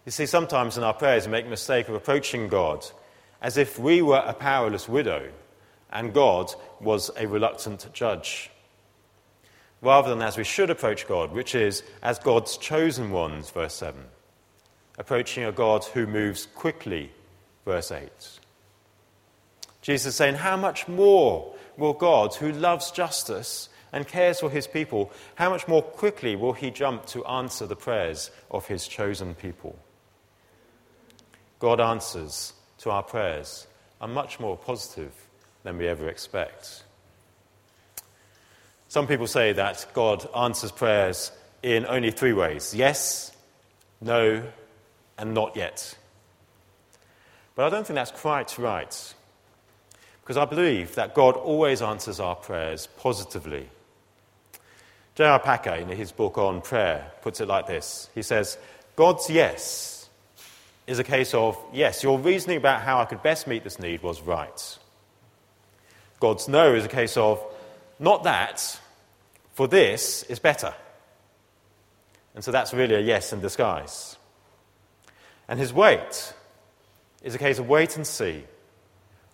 You 0.05 0.11
see, 0.11 0.25
sometimes 0.25 0.77
in 0.77 0.83
our 0.83 0.93
prayers 0.93 1.25
we 1.25 1.31
make 1.31 1.45
a 1.45 1.49
mistake 1.49 1.87
of 1.87 1.95
approaching 1.95 2.47
God 2.47 2.85
as 3.41 3.57
if 3.57 3.77
we 3.77 4.01
were 4.01 4.23
a 4.25 4.33
powerless 4.33 4.89
widow 4.89 5.29
and 5.91 6.13
God 6.13 6.51
was 6.79 7.11
a 7.17 7.27
reluctant 7.27 7.87
judge 7.93 8.49
rather 9.81 10.09
than 10.09 10.21
as 10.21 10.37
we 10.37 10.43
should 10.43 10.69
approach 10.69 11.07
God, 11.07 11.31
which 11.31 11.55
is 11.55 11.83
as 12.01 12.19
God's 12.19 12.57
chosen 12.57 13.11
ones, 13.11 13.49
verse 13.49 13.73
7. 13.73 13.99
Approaching 14.97 15.43
a 15.43 15.51
God 15.51 15.83
who 15.85 16.05
moves 16.05 16.45
quickly, 16.45 17.11
verse 17.65 17.91
8. 17.91 18.09
Jesus 19.81 20.13
is 20.13 20.15
saying, 20.15 20.35
How 20.35 20.55
much 20.55 20.87
more 20.87 21.55
will 21.77 21.93
God, 21.93 22.35
who 22.35 22.51
loves 22.51 22.91
justice 22.91 23.69
and 23.91 24.07
cares 24.07 24.39
for 24.39 24.49
his 24.49 24.67
people, 24.67 25.11
how 25.35 25.49
much 25.49 25.67
more 25.67 25.81
quickly 25.81 26.35
will 26.35 26.53
he 26.53 26.69
jump 26.69 27.05
to 27.07 27.25
answer 27.25 27.65
the 27.65 27.75
prayers 27.75 28.29
of 28.51 28.67
his 28.67 28.87
chosen 28.87 29.33
people? 29.33 29.77
God 31.61 31.79
answers 31.79 32.53
to 32.79 32.89
our 32.89 33.03
prayers 33.03 33.67
are 34.01 34.07
much 34.07 34.39
more 34.39 34.57
positive 34.57 35.13
than 35.63 35.77
we 35.77 35.87
ever 35.87 36.09
expect. 36.09 36.83
Some 38.87 39.05
people 39.05 39.27
say 39.27 39.53
that 39.53 39.85
God 39.93 40.27
answers 40.35 40.71
prayers 40.71 41.31
in 41.61 41.85
only 41.85 42.09
three 42.09 42.33
ways 42.33 42.73
yes, 42.73 43.31
no, 44.01 44.43
and 45.19 45.33
not 45.35 45.55
yet. 45.55 45.95
But 47.53 47.67
I 47.67 47.69
don't 47.69 47.85
think 47.85 47.95
that's 47.95 48.09
quite 48.11 48.57
right. 48.57 49.13
Because 50.21 50.37
I 50.37 50.45
believe 50.45 50.95
that 50.95 51.13
God 51.13 51.35
always 51.35 51.83
answers 51.83 52.19
our 52.19 52.35
prayers 52.35 52.87
positively. 52.97 53.69
J.I. 55.13 55.37
Packer, 55.37 55.75
in 55.75 55.89
his 55.89 56.11
book 56.11 56.39
on 56.39 56.61
prayer, 56.61 57.11
puts 57.21 57.39
it 57.39 57.47
like 57.47 57.67
this 57.67 58.09
He 58.15 58.23
says, 58.23 58.57
God's 58.95 59.29
yes 59.29 59.90
is 60.87 60.99
a 60.99 61.03
case 61.03 61.33
of, 61.33 61.57
yes, 61.71 62.03
your 62.03 62.19
reasoning 62.19 62.57
about 62.57 62.81
how 62.81 62.99
I 62.99 63.05
could 63.05 63.23
best 63.23 63.47
meet 63.47 63.63
this 63.63 63.79
need 63.79 64.01
was 64.03 64.21
right. 64.21 64.77
God's 66.19 66.47
no 66.47 66.73
is 66.75 66.85
a 66.85 66.89
case 66.89 67.17
of, 67.17 67.43
not 67.99 68.23
that, 68.23 68.79
for 69.53 69.67
this 69.67 70.23
is 70.23 70.39
better. 70.39 70.73
And 72.33 72.43
so 72.43 72.51
that's 72.51 72.73
really 72.73 72.95
a 72.95 72.99
yes 72.99 73.33
in 73.33 73.41
disguise. 73.41 74.17
And 75.47 75.59
his 75.59 75.73
wait 75.73 76.33
is 77.21 77.35
a 77.35 77.37
case 77.37 77.59
of 77.59 77.67
wait 77.67 77.95
and 77.95 78.07
see. 78.07 78.43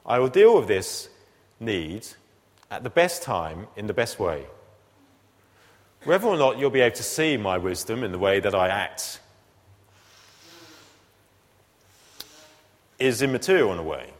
I 0.05 0.19
will 0.19 0.29
deal 0.29 0.57
with 0.57 0.67
this 0.67 1.09
need 1.59 2.07
at 2.71 2.83
the 2.83 2.89
best 2.89 3.21
time 3.23 3.67
in 3.75 3.87
the 3.87 3.93
best 3.93 4.19
way. 4.19 4.45
whether 6.07 6.27
or 6.27 6.37
not 6.37 6.57
you'll 6.57 6.69
be 6.69 6.81
able 6.81 6.95
to 6.95 7.03
see 7.03 7.35
my 7.37 7.57
wisdom 7.57 8.03
in 8.03 8.11
the 8.13 8.17
way 8.17 8.39
that 8.39 8.55
I 8.55 8.69
act 8.69 9.19
is 12.99 13.21
immaterial 13.21 13.71
in 13.73 13.79
a 13.79 13.83
way. 13.83 14.11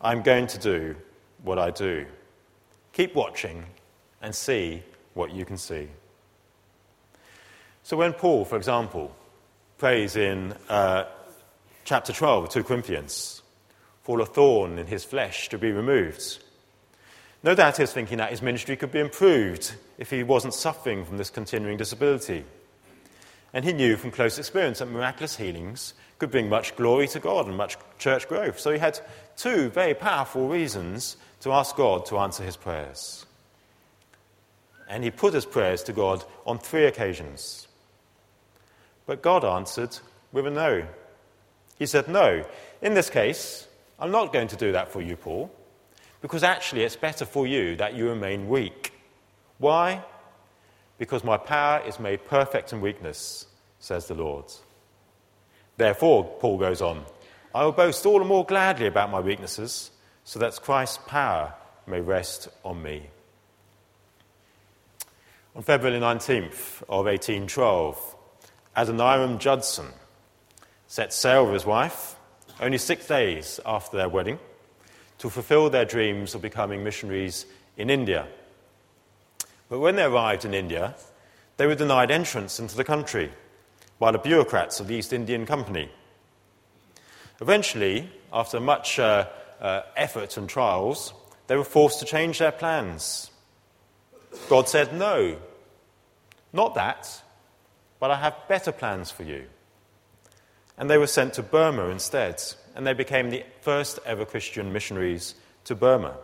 I'm 0.00 0.22
going 0.22 0.46
to 0.48 0.58
do 0.58 0.96
what 1.42 1.58
I 1.58 1.70
do. 1.70 2.06
Keep 2.92 3.14
watching 3.14 3.64
and 4.22 4.34
see 4.34 4.82
what 5.14 5.32
you 5.32 5.44
can 5.44 5.56
see. 5.56 5.88
So, 7.82 7.96
when 7.96 8.12
Paul, 8.12 8.44
for 8.44 8.56
example, 8.56 9.14
prays 9.78 10.16
in 10.16 10.54
uh, 10.68 11.04
chapter 11.84 12.12
12 12.12 12.44
of 12.44 12.50
2 12.50 12.64
Corinthians 12.64 13.42
for 14.02 14.20
a 14.20 14.26
thorn 14.26 14.78
in 14.78 14.86
his 14.86 15.04
flesh 15.04 15.48
to 15.50 15.58
be 15.58 15.70
removed, 15.70 16.38
no 17.42 17.54
doubt 17.54 17.76
he 17.76 17.82
was 17.82 17.92
thinking 17.92 18.18
that 18.18 18.30
his 18.30 18.40
ministry 18.40 18.76
could 18.76 18.90
be 18.90 19.00
improved 19.00 19.74
if 19.98 20.10
he 20.10 20.22
wasn't 20.22 20.54
suffering 20.54 21.04
from 21.04 21.18
this 21.18 21.28
continuing 21.28 21.76
disability. 21.76 22.44
And 23.54 23.64
he 23.64 23.72
knew 23.72 23.96
from 23.96 24.10
close 24.10 24.36
experience 24.36 24.80
that 24.80 24.86
miraculous 24.86 25.36
healings 25.36 25.94
could 26.18 26.32
bring 26.32 26.48
much 26.48 26.74
glory 26.74 27.06
to 27.08 27.20
God 27.20 27.46
and 27.46 27.56
much 27.56 27.76
church 27.98 28.28
growth. 28.28 28.58
So 28.58 28.72
he 28.72 28.78
had 28.78 28.98
two 29.36 29.70
very 29.70 29.94
powerful 29.94 30.48
reasons 30.48 31.16
to 31.40 31.52
ask 31.52 31.76
God 31.76 32.04
to 32.06 32.18
answer 32.18 32.42
his 32.42 32.56
prayers. 32.56 33.24
And 34.88 35.04
he 35.04 35.10
put 35.12 35.34
his 35.34 35.46
prayers 35.46 35.84
to 35.84 35.92
God 35.92 36.24
on 36.44 36.58
three 36.58 36.86
occasions. 36.86 37.68
But 39.06 39.22
God 39.22 39.44
answered 39.44 39.98
with 40.32 40.46
a 40.46 40.50
no. 40.50 40.84
He 41.78 41.86
said, 41.86 42.08
No, 42.08 42.44
in 42.82 42.94
this 42.94 43.08
case, 43.08 43.68
I'm 44.00 44.10
not 44.10 44.32
going 44.32 44.48
to 44.48 44.56
do 44.56 44.72
that 44.72 44.90
for 44.90 45.00
you, 45.00 45.16
Paul, 45.16 45.50
because 46.20 46.42
actually 46.42 46.82
it's 46.82 46.96
better 46.96 47.24
for 47.24 47.46
you 47.46 47.76
that 47.76 47.94
you 47.94 48.08
remain 48.08 48.48
weak. 48.48 48.92
Why? 49.58 50.02
Because 50.98 51.24
my 51.24 51.36
power 51.36 51.82
is 51.86 51.98
made 51.98 52.26
perfect 52.26 52.72
in 52.72 52.80
weakness, 52.80 53.46
says 53.78 54.06
the 54.06 54.14
Lord. 54.14 54.46
Therefore, 55.76 56.24
Paul 56.38 56.58
goes 56.58 56.80
on, 56.80 57.04
I 57.54 57.64
will 57.64 57.72
boast 57.72 58.06
all 58.06 58.18
the 58.18 58.24
more 58.24 58.44
gladly 58.44 58.86
about 58.86 59.10
my 59.10 59.20
weaknesses, 59.20 59.90
so 60.24 60.38
that 60.38 60.60
Christ's 60.62 60.98
power 61.06 61.54
may 61.86 62.00
rest 62.00 62.48
on 62.64 62.82
me. 62.82 63.08
On 65.54 65.62
February 65.62 66.00
19th 66.00 66.82
of 66.88 67.06
1812, 67.06 68.16
Adoniram 68.76 69.38
Judson 69.38 69.86
set 70.88 71.12
sail 71.12 71.44
with 71.44 71.54
his 71.54 71.66
wife, 71.66 72.16
only 72.60 72.78
six 72.78 73.06
days 73.06 73.60
after 73.64 73.96
their 73.96 74.08
wedding, 74.08 74.38
to 75.18 75.30
fulfill 75.30 75.70
their 75.70 75.84
dreams 75.84 76.34
of 76.34 76.42
becoming 76.42 76.82
missionaries 76.82 77.46
in 77.76 77.88
India. 77.88 78.26
But 79.68 79.80
when 79.80 79.96
they 79.96 80.04
arrived 80.04 80.44
in 80.44 80.54
India, 80.54 80.94
they 81.56 81.66
were 81.66 81.74
denied 81.74 82.10
entrance 82.10 82.58
into 82.58 82.76
the 82.76 82.84
country 82.84 83.30
by 83.98 84.10
the 84.10 84.18
bureaucrats 84.18 84.80
of 84.80 84.88
the 84.88 84.94
East 84.94 85.12
Indian 85.12 85.46
Company. 85.46 85.90
Eventually, 87.40 88.10
after 88.32 88.60
much 88.60 88.98
uh, 88.98 89.26
uh, 89.60 89.82
effort 89.96 90.36
and 90.36 90.48
trials, 90.48 91.12
they 91.46 91.56
were 91.56 91.64
forced 91.64 92.00
to 92.00 92.04
change 92.04 92.38
their 92.38 92.52
plans. 92.52 93.30
God 94.48 94.68
said, 94.68 94.94
No, 94.94 95.36
not 96.52 96.74
that, 96.74 97.22
but 98.00 98.10
I 98.10 98.16
have 98.16 98.48
better 98.48 98.72
plans 98.72 99.10
for 99.10 99.22
you. 99.22 99.44
And 100.76 100.90
they 100.90 100.98
were 100.98 101.06
sent 101.06 101.34
to 101.34 101.42
Burma 101.42 101.88
instead, 101.88 102.42
and 102.74 102.86
they 102.86 102.94
became 102.94 103.30
the 103.30 103.44
first 103.60 103.98
ever 104.04 104.24
Christian 104.24 104.72
missionaries 104.72 105.34
to 105.64 105.74
Burma. 105.74 106.16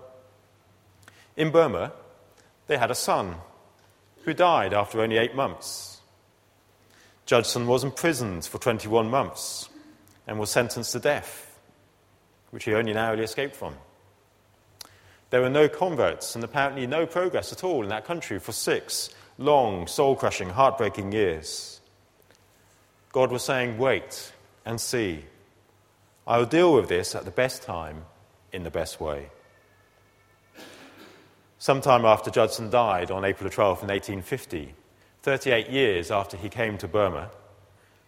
In 1.37 1.51
Burma, 1.51 1.93
they 2.71 2.79
had 2.79 2.91
a 2.93 2.95
son 2.95 3.35
who 4.23 4.33
died 4.33 4.73
after 4.73 5.01
only 5.01 5.19
eight 5.19 5.35
months. 5.35 5.99
Judson 7.27 7.67
was 7.67 7.83
imprisoned 7.83 8.45
for 8.45 8.59
21 8.59 9.11
months 9.11 9.69
and 10.25 10.39
was 10.39 10.51
sentenced 10.51 10.93
to 10.93 11.01
death, 11.01 11.59
which 12.53 12.63
he 12.63 12.75
only 12.75 12.93
narrowly 12.93 13.25
escaped 13.25 13.57
from. 13.57 13.75
There 15.31 15.41
were 15.41 15.51
no 15.51 15.69
converts 15.69 16.37
and 16.37 16.45
apparently 16.45 16.87
no 16.87 17.07
progress 17.07 17.53
at 17.53 17.65
all 17.65 17.83
in 17.83 17.89
that 17.89 18.05
country 18.05 18.39
for 18.39 18.53
six 18.53 19.11
long, 19.37 19.89
soul 19.89 20.15
crushing, 20.15 20.51
heartbreaking 20.51 21.11
years. 21.11 21.81
God 23.11 23.33
was 23.33 23.43
saying, 23.43 23.79
Wait 23.79 24.33
and 24.65 24.81
see. 24.81 25.25
I 26.25 26.39
will 26.39 26.47
deal 26.47 26.73
with 26.73 26.89
this 26.89 27.17
at 27.17 27.25
the 27.25 27.33
best 27.33 27.63
time, 27.63 28.05
in 28.53 28.63
the 28.63 28.71
best 28.71 29.01
way. 29.01 29.31
Sometime 31.61 32.07
after 32.07 32.31
Judson 32.31 32.71
died 32.71 33.11
on 33.11 33.23
April 33.23 33.51
12, 33.51 33.83
1850, 33.83 34.75
38 35.21 35.69
years 35.69 36.11
after 36.11 36.39
he 36.39 36.49
came 36.49 36.79
to 36.79 36.89
Burma, 36.89 37.31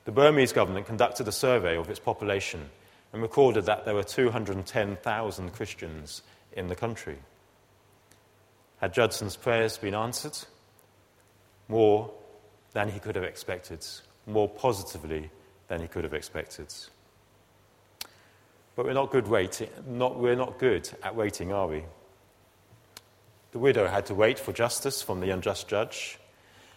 the 0.06 0.10
Burmese 0.10 0.54
government 0.54 0.86
conducted 0.86 1.28
a 1.28 1.32
survey 1.32 1.76
of 1.76 1.90
its 1.90 2.00
population 2.00 2.70
and 3.12 3.20
recorded 3.20 3.66
that 3.66 3.84
there 3.84 3.94
were 3.94 4.04
210,000 4.04 5.52
Christians 5.52 6.22
in 6.54 6.68
the 6.68 6.74
country. 6.74 7.18
Had 8.80 8.94
Judson's 8.94 9.36
prayers 9.36 9.76
been 9.76 9.94
answered? 9.94 10.38
More 11.68 12.10
than 12.72 12.88
he 12.88 13.00
could 13.00 13.16
have 13.16 13.24
expected, 13.24 13.86
more 14.26 14.48
positively 14.48 15.30
than 15.68 15.82
he 15.82 15.88
could 15.88 16.04
have 16.04 16.14
expected. 16.14 16.72
But 18.76 18.86
we're 18.86 18.94
not 18.94 19.10
good. 19.10 19.28
Not, 19.86 20.18
we're 20.18 20.36
not 20.36 20.58
good 20.58 20.88
at 21.02 21.14
waiting, 21.14 21.52
are 21.52 21.68
we? 21.68 21.84
The 23.52 23.58
widow 23.58 23.86
had 23.86 24.06
to 24.06 24.14
wait 24.14 24.38
for 24.38 24.52
justice 24.52 25.02
from 25.02 25.20
the 25.20 25.30
unjust 25.30 25.68
judge. 25.68 26.18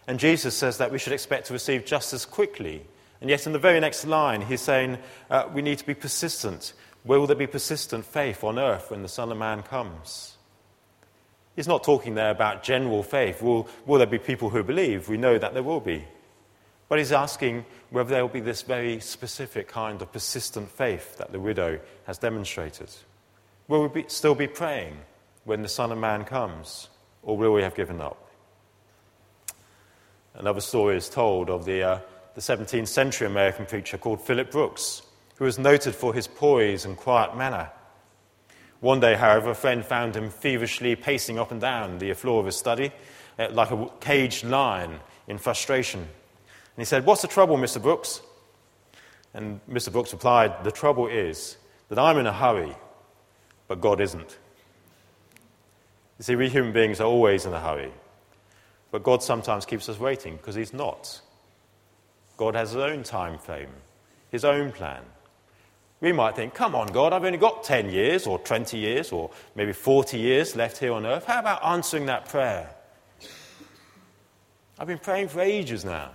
And 0.07 0.19
Jesus 0.19 0.55
says 0.55 0.77
that 0.77 0.91
we 0.91 0.99
should 0.99 1.13
expect 1.13 1.47
to 1.47 1.53
receive 1.53 1.85
justice 1.85 2.25
quickly. 2.25 2.85
And 3.21 3.29
yet, 3.29 3.47
in 3.47 3.53
the 3.53 3.59
very 3.59 3.79
next 3.79 4.05
line, 4.05 4.41
he's 4.41 4.61
saying 4.61 4.97
uh, 5.29 5.49
we 5.53 5.61
need 5.61 5.79
to 5.79 5.85
be 5.85 5.93
persistent. 5.93 6.73
Will 7.05 7.25
there 7.27 7.35
be 7.35 7.47
persistent 7.47 8.05
faith 8.05 8.43
on 8.43 8.59
earth 8.59 8.91
when 8.91 9.01
the 9.01 9.07
Son 9.07 9.31
of 9.31 9.37
Man 9.37 9.63
comes? 9.63 10.35
He's 11.55 11.67
not 11.67 11.83
talking 11.83 12.15
there 12.15 12.31
about 12.31 12.63
general 12.63 13.01
faith. 13.03 13.41
Will, 13.41 13.69
will 13.85 13.97
there 13.97 14.07
be 14.07 14.19
people 14.19 14.49
who 14.49 14.63
believe? 14.63 15.07
We 15.07 15.17
know 15.17 15.37
that 15.37 15.53
there 15.53 15.63
will 15.63 15.79
be. 15.79 16.03
But 16.89 16.99
he's 16.99 17.13
asking 17.13 17.65
whether 17.89 18.09
there 18.09 18.21
will 18.21 18.33
be 18.33 18.41
this 18.41 18.61
very 18.61 18.99
specific 18.99 19.69
kind 19.69 20.01
of 20.01 20.11
persistent 20.11 20.69
faith 20.69 21.17
that 21.17 21.31
the 21.31 21.39
widow 21.39 21.79
has 22.05 22.17
demonstrated. 22.17 22.89
Will 23.67 23.87
we 23.87 24.01
be, 24.01 24.09
still 24.09 24.35
be 24.35 24.47
praying 24.47 24.97
when 25.45 25.61
the 25.61 25.69
Son 25.69 25.91
of 25.91 25.97
Man 25.97 26.25
comes? 26.25 26.89
Or 27.23 27.37
will 27.37 27.53
we 27.53 27.61
have 27.61 27.75
given 27.75 28.01
up? 28.01 28.29
Another 30.33 30.61
story 30.61 30.97
is 30.97 31.07
told 31.07 31.49
of 31.49 31.63
the, 31.63 31.81
uh, 31.81 31.99
the 32.33 32.41
17th 32.41 32.89
century 32.89 33.25
American 33.25 33.65
preacher 33.65 33.97
called 33.97 34.21
Philip 34.21 34.51
Brooks, 34.51 35.01
who 35.37 35.45
was 35.45 35.57
noted 35.57 35.95
for 35.95 36.13
his 36.13 36.27
poise 36.27 36.83
and 36.83 36.97
quiet 36.97 37.37
manner. 37.37 37.69
One 38.81 38.99
day, 38.99 39.15
however, 39.15 39.51
a 39.51 39.55
friend 39.55 39.85
found 39.85 40.15
him 40.15 40.29
feverishly 40.29 40.95
pacing 40.95 41.39
up 41.39 41.51
and 41.51 41.61
down 41.61 41.97
the 41.97 42.13
floor 42.13 42.41
of 42.41 42.45
his 42.45 42.57
study 42.57 42.91
uh, 43.39 43.47
like 43.51 43.71
a 43.71 43.89
caged 44.01 44.43
lion 44.43 44.99
in 45.27 45.37
frustration. 45.37 46.01
And 46.01 46.09
he 46.77 46.85
said, 46.85 47.05
What's 47.05 47.21
the 47.21 47.27
trouble, 47.27 47.57
Mr. 47.57 47.81
Brooks? 47.81 48.21
And 49.33 49.59
Mr. 49.69 49.91
Brooks 49.91 50.11
replied, 50.11 50.63
The 50.63 50.71
trouble 50.71 51.07
is 51.07 51.57
that 51.89 51.97
I'm 51.97 52.17
in 52.17 52.27
a 52.27 52.33
hurry, 52.33 52.75
but 53.67 53.81
God 53.81 54.01
isn't. 54.01 54.37
You 56.17 56.23
see, 56.23 56.35
we 56.35 56.49
human 56.49 56.71
beings 56.71 57.01
are 57.01 57.07
always 57.07 57.45
in 57.45 57.53
a 57.53 57.59
hurry. 57.59 57.91
But 58.91 59.03
God 59.03 59.21
sometimes 59.21 59.65
keeps 59.65 59.89
us 59.89 59.99
waiting 59.99 60.37
because 60.37 60.55
He's 60.55 60.73
not. 60.73 61.21
God 62.37 62.55
has 62.55 62.71
His 62.71 62.81
own 62.81 63.03
time 63.03 63.37
frame, 63.37 63.69
His 64.31 64.45
own 64.45 64.71
plan. 64.71 65.03
We 66.01 66.11
might 66.11 66.35
think, 66.35 66.53
come 66.53 66.75
on, 66.75 66.87
God, 66.87 67.13
I've 67.13 67.23
only 67.23 67.37
got 67.37 67.63
10 67.63 67.89
years 67.89 68.27
or 68.27 68.37
20 68.39 68.77
years 68.77 69.11
or 69.11 69.31
maybe 69.55 69.73
40 69.73 70.17
years 70.17 70.55
left 70.55 70.77
here 70.77 70.93
on 70.93 71.05
earth. 71.05 71.25
How 71.25 71.39
about 71.39 71.65
answering 71.65 72.05
that 72.07 72.27
prayer? 72.27 72.69
I've 74.77 74.87
been 74.87 74.99
praying 74.99 75.29
for 75.29 75.39
ages 75.41 75.85
now. 75.85 76.11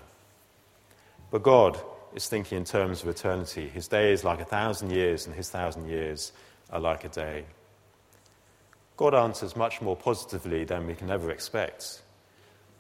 But 1.31 1.43
God 1.43 1.81
is 2.15 2.29
thinking 2.29 2.59
in 2.59 2.65
terms 2.65 3.03
of 3.03 3.09
eternity. 3.09 3.69
His 3.69 3.89
day 3.89 4.13
is 4.13 4.23
like 4.23 4.41
a 4.41 4.45
thousand 4.45 4.91
years, 4.91 5.27
and 5.27 5.35
his 5.35 5.49
thousand 5.49 5.89
years 5.89 6.33
are 6.71 6.81
like 6.81 7.05
a 7.05 7.09
day. 7.09 7.45
God 9.01 9.15
answers 9.15 9.57
much 9.57 9.83
more 9.83 9.97
positively 9.97 10.63
than 10.63 10.87
we 10.87 10.95
can 10.95 11.11
ever 11.11 11.33
expect 11.33 12.03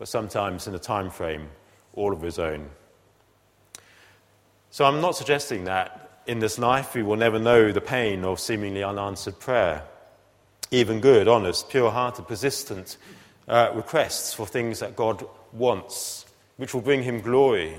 but 0.01 0.09
sometimes 0.09 0.67
in 0.67 0.75
a 0.75 0.79
time 0.79 1.11
frame 1.11 1.51
all 1.93 2.15
of 2.15 2.23
his 2.23 2.39
own. 2.39 2.71
So 4.71 4.87
I'm 4.87 5.03
not 5.03 5.15
suggesting 5.15 5.65
that 5.65 6.23
in 6.27 6.39
this 6.39 6.59
life 6.59 6.95
we 6.95 7.03
will 7.03 7.17
never 7.17 7.39
know 7.39 7.71
the 7.71 7.83
pain 7.83 8.25
of 8.25 8.41
seemingly 8.41 8.83
unanswered 8.83 9.39
prayer. 9.39 9.83
Even 10.71 11.01
good, 11.01 11.29
honest, 11.29 11.69
pure 11.69 11.91
hearted, 11.91 12.27
persistent 12.27 12.97
uh, 13.47 13.73
requests 13.75 14.33
for 14.33 14.47
things 14.47 14.79
that 14.79 14.97
God 14.97 15.23
wants, 15.53 16.25
which 16.57 16.73
will 16.73 16.81
bring 16.81 17.03
him 17.03 17.21
glory. 17.21 17.75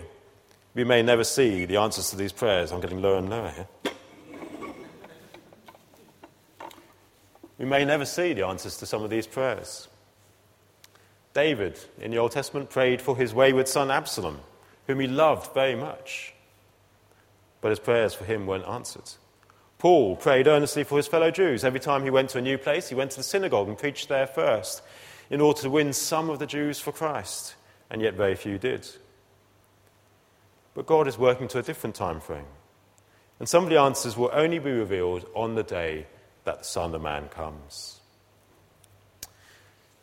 We 0.75 0.83
may 0.83 1.01
never 1.01 1.23
see 1.23 1.65
the 1.65 1.77
answers 1.77 2.11
to 2.11 2.17
these 2.17 2.33
prayers. 2.33 2.71
I'm 2.71 2.81
getting 2.81 3.01
lower 3.01 3.17
and 3.17 3.31
lower 3.31 3.49
here. 3.49 3.90
We 7.61 7.67
may 7.67 7.85
never 7.85 8.05
see 8.05 8.33
the 8.33 8.47
answers 8.47 8.77
to 8.77 8.87
some 8.87 9.03
of 9.03 9.11
these 9.11 9.27
prayers. 9.27 9.87
David 11.35 11.79
in 11.99 12.09
the 12.09 12.17
Old 12.17 12.31
Testament 12.31 12.71
prayed 12.71 12.99
for 12.99 13.15
his 13.15 13.35
wayward 13.35 13.67
son 13.67 13.91
Absalom, 13.91 14.39
whom 14.87 14.99
he 14.99 15.05
loved 15.05 15.53
very 15.53 15.75
much. 15.75 16.33
But 17.61 17.69
his 17.69 17.77
prayers 17.77 18.15
for 18.15 18.25
him 18.25 18.47
weren't 18.47 18.65
answered. 18.65 19.11
Paul 19.77 20.15
prayed 20.15 20.47
earnestly 20.47 20.83
for 20.83 20.97
his 20.97 21.05
fellow 21.05 21.29
Jews. 21.29 21.63
Every 21.63 21.79
time 21.79 22.03
he 22.03 22.09
went 22.09 22.31
to 22.31 22.39
a 22.39 22.41
new 22.41 22.57
place, 22.57 22.89
he 22.89 22.95
went 22.95 23.11
to 23.11 23.17
the 23.17 23.23
synagogue 23.23 23.67
and 23.67 23.77
preached 23.77 24.09
there 24.09 24.25
first 24.25 24.81
in 25.29 25.39
order 25.39 25.61
to 25.61 25.69
win 25.69 25.93
some 25.93 26.31
of 26.31 26.39
the 26.39 26.47
Jews 26.47 26.79
for 26.79 26.91
Christ, 26.91 27.53
and 27.91 28.01
yet 28.01 28.15
very 28.15 28.33
few 28.33 28.57
did. 28.57 28.89
But 30.73 30.87
God 30.87 31.07
is 31.07 31.15
working 31.15 31.47
to 31.49 31.59
a 31.59 31.63
different 31.63 31.95
time 31.95 32.21
frame. 32.21 32.47
And 33.37 33.47
some 33.47 33.63
of 33.63 33.69
the 33.69 33.79
answers 33.79 34.17
will 34.17 34.31
only 34.33 34.57
be 34.57 34.71
revealed 34.71 35.27
on 35.35 35.53
the 35.53 35.63
day 35.63 36.07
that 36.43 36.59
the 36.59 36.65
Son 36.65 36.93
of 36.95 37.01
Man 37.01 37.27
comes. 37.29 37.99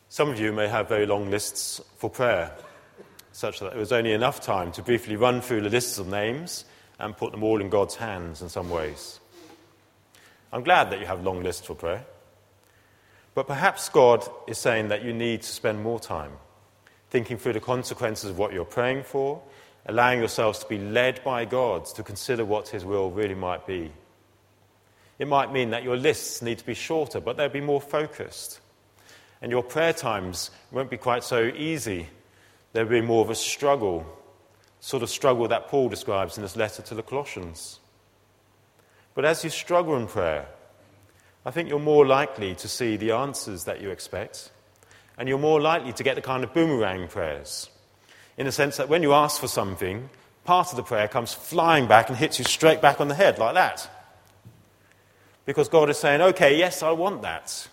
Some 0.08 0.30
of 0.30 0.40
you 0.40 0.52
may 0.52 0.68
have 0.68 0.88
very 0.88 1.06
long 1.06 1.30
lists 1.30 1.80
for 1.96 2.08
prayer, 2.08 2.52
such 3.32 3.60
that 3.60 3.70
there 3.70 3.78
was 3.78 3.92
only 3.92 4.12
enough 4.12 4.40
time 4.40 4.72
to 4.72 4.82
briefly 4.82 5.16
run 5.16 5.40
through 5.40 5.60
the 5.60 5.70
lists 5.70 5.98
of 5.98 6.08
names 6.08 6.64
and 6.98 7.16
put 7.16 7.32
them 7.32 7.42
all 7.42 7.60
in 7.60 7.68
God's 7.68 7.96
hands 7.96 8.42
in 8.42 8.48
some 8.48 8.70
ways. 8.70 9.20
I'm 10.52 10.62
glad 10.62 10.90
that 10.90 11.00
you 11.00 11.06
have 11.06 11.22
long 11.22 11.42
lists 11.42 11.66
for 11.66 11.74
prayer. 11.74 12.04
But 13.34 13.46
perhaps 13.46 13.88
God 13.88 14.28
is 14.46 14.58
saying 14.58 14.88
that 14.88 15.04
you 15.04 15.12
need 15.12 15.42
to 15.42 15.48
spend 15.48 15.82
more 15.82 16.00
time 16.00 16.32
thinking 17.10 17.38
through 17.38 17.54
the 17.54 17.60
consequences 17.60 18.30
of 18.30 18.38
what 18.38 18.52
you're 18.52 18.64
praying 18.64 19.02
for, 19.02 19.40
allowing 19.86 20.18
yourselves 20.18 20.58
to 20.58 20.66
be 20.68 20.78
led 20.78 21.22
by 21.24 21.44
God 21.44 21.86
to 21.86 22.02
consider 22.02 22.44
what 22.44 22.68
His 22.68 22.84
will 22.84 23.10
really 23.10 23.34
might 23.34 23.66
be. 23.66 23.90
It 25.18 25.28
might 25.28 25.52
mean 25.52 25.70
that 25.70 25.82
your 25.82 25.96
lists 25.96 26.42
need 26.42 26.58
to 26.58 26.66
be 26.66 26.74
shorter, 26.74 27.20
but 27.20 27.36
they'll 27.36 27.48
be 27.48 27.60
more 27.60 27.80
focused. 27.80 28.60
And 29.42 29.50
your 29.50 29.62
prayer 29.62 29.92
times 29.92 30.50
won't 30.70 30.90
be 30.90 30.96
quite 30.96 31.24
so 31.24 31.44
easy. 31.44 32.08
There'll 32.72 32.88
be 32.88 33.00
more 33.00 33.24
of 33.24 33.30
a 33.30 33.34
struggle, 33.34 34.06
sort 34.80 35.02
of 35.02 35.10
struggle 35.10 35.48
that 35.48 35.68
Paul 35.68 35.88
describes 35.88 36.36
in 36.36 36.42
his 36.42 36.56
letter 36.56 36.82
to 36.82 36.94
the 36.94 37.02
Colossians. 37.02 37.80
But 39.14 39.24
as 39.24 39.42
you 39.42 39.50
struggle 39.50 39.96
in 39.96 40.06
prayer, 40.06 40.46
I 41.44 41.50
think 41.50 41.68
you're 41.68 41.78
more 41.80 42.06
likely 42.06 42.54
to 42.56 42.68
see 42.68 42.96
the 42.96 43.12
answers 43.12 43.64
that 43.64 43.80
you 43.80 43.90
expect, 43.90 44.50
and 45.16 45.28
you're 45.28 45.38
more 45.38 45.60
likely 45.60 45.92
to 45.94 46.02
get 46.04 46.14
the 46.14 46.22
kind 46.22 46.44
of 46.44 46.54
boomerang 46.54 47.08
prayers. 47.08 47.70
In 48.36 48.46
the 48.46 48.52
sense 48.52 48.76
that 48.76 48.88
when 48.88 49.02
you 49.02 49.12
ask 49.14 49.40
for 49.40 49.48
something, 49.48 50.10
part 50.44 50.70
of 50.70 50.76
the 50.76 50.82
prayer 50.84 51.08
comes 51.08 51.34
flying 51.34 51.88
back 51.88 52.08
and 52.08 52.16
hits 52.16 52.38
you 52.38 52.44
straight 52.44 52.80
back 52.80 53.00
on 53.00 53.08
the 53.08 53.14
head, 53.14 53.38
like 53.38 53.54
that. 53.54 53.90
Because 55.48 55.70
God 55.70 55.88
is 55.88 55.96
saying, 55.96 56.20
okay, 56.20 56.58
yes, 56.58 56.82
I 56.82 56.90
want 56.90 57.22
that. 57.22 57.68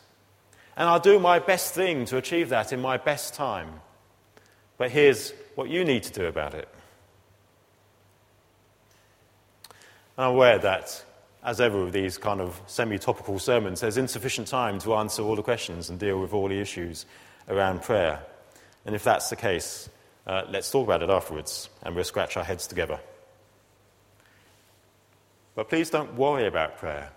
And 0.78 0.88
I'll 0.88 0.98
do 0.98 1.20
my 1.20 1.40
best 1.40 1.74
thing 1.74 2.06
to 2.06 2.16
achieve 2.16 2.48
that 2.48 2.72
in 2.72 2.80
my 2.80 2.96
best 2.96 3.34
time. 3.34 3.82
But 4.78 4.92
here's 4.92 5.34
what 5.56 5.68
you 5.68 5.84
need 5.84 6.04
to 6.04 6.14
do 6.14 6.26
about 6.26 6.54
it. 6.54 6.70
And 10.16 10.28
I'm 10.28 10.32
aware 10.32 10.58
that, 10.58 11.04
as 11.44 11.60
ever 11.60 11.84
with 11.84 11.94
these 11.94 12.18
kind 12.18 12.40
of 12.40 12.58
semi 12.66 12.98
topical 12.98 13.40
sermons, 13.40 13.82
there's 13.82 13.98
insufficient 13.98 14.48
time 14.48 14.80
to 14.80 14.96
answer 14.96 15.22
all 15.22 15.36
the 15.36 15.44
questions 15.44 15.90
and 15.90 16.00
deal 16.00 16.22
with 16.22 16.34
all 16.34 16.48
the 16.48 16.62
issues 16.62 17.06
around 17.50 17.82
prayer. 17.82 18.24
And 18.86 18.96
if 18.96 19.04
that's 19.04 19.30
the 19.30 19.36
case, 19.36 19.90
uh, 20.26 20.44
let's 20.50 20.72
talk 20.72 20.88
about 20.88 21.04
it 21.04 21.10
afterwards 21.10 21.68
and 21.84 21.94
we'll 21.94 22.06
scratch 22.06 22.38
our 22.38 22.44
heads 22.46 22.68
together. 22.68 23.02
But 25.56 25.68
please 25.68 25.90
don't 25.90 26.14
worry 26.14 26.48
about 26.48 26.78
prayer. 26.78 27.12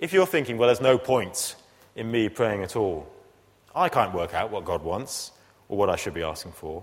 If 0.00 0.14
you're 0.14 0.26
thinking, 0.26 0.56
well, 0.56 0.68
there's 0.68 0.80
no 0.80 0.96
point 0.96 1.56
in 1.94 2.10
me 2.10 2.30
praying 2.30 2.62
at 2.62 2.74
all. 2.74 3.06
I 3.74 3.90
can't 3.90 4.14
work 4.14 4.32
out 4.32 4.50
what 4.50 4.64
God 4.64 4.82
wants 4.82 5.30
or 5.68 5.76
what 5.76 5.90
I 5.90 5.96
should 5.96 6.14
be 6.14 6.22
asking 6.22 6.52
for. 6.52 6.82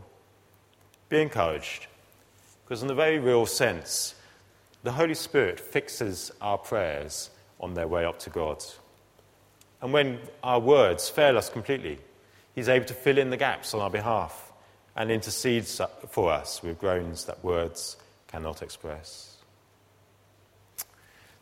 Be 1.09 1.23
encouraged, 1.23 1.87
because 2.63 2.83
in 2.83 2.91
a 2.91 2.95
very 2.95 3.17
real 3.17 3.47
sense, 3.47 4.13
the 4.83 4.91
Holy 4.91 5.15
Spirit 5.15 5.59
fixes 5.59 6.31
our 6.41 6.59
prayers 6.59 7.31
on 7.59 7.73
their 7.73 7.87
way 7.87 8.05
up 8.05 8.19
to 8.19 8.29
God. 8.29 8.63
And 9.81 9.91
when 9.91 10.19
our 10.43 10.59
words 10.59 11.09
fail 11.09 11.39
us 11.39 11.49
completely, 11.49 11.97
He's 12.53 12.69
able 12.69 12.85
to 12.85 12.93
fill 12.93 13.17
in 13.17 13.31
the 13.31 13.37
gaps 13.37 13.73
on 13.73 13.81
our 13.81 13.89
behalf 13.89 14.51
and 14.95 15.09
intercedes 15.09 15.81
for 16.09 16.31
us 16.31 16.61
with 16.61 16.79
groans 16.79 17.25
that 17.25 17.43
words 17.43 17.97
cannot 18.27 18.61
express. 18.61 19.36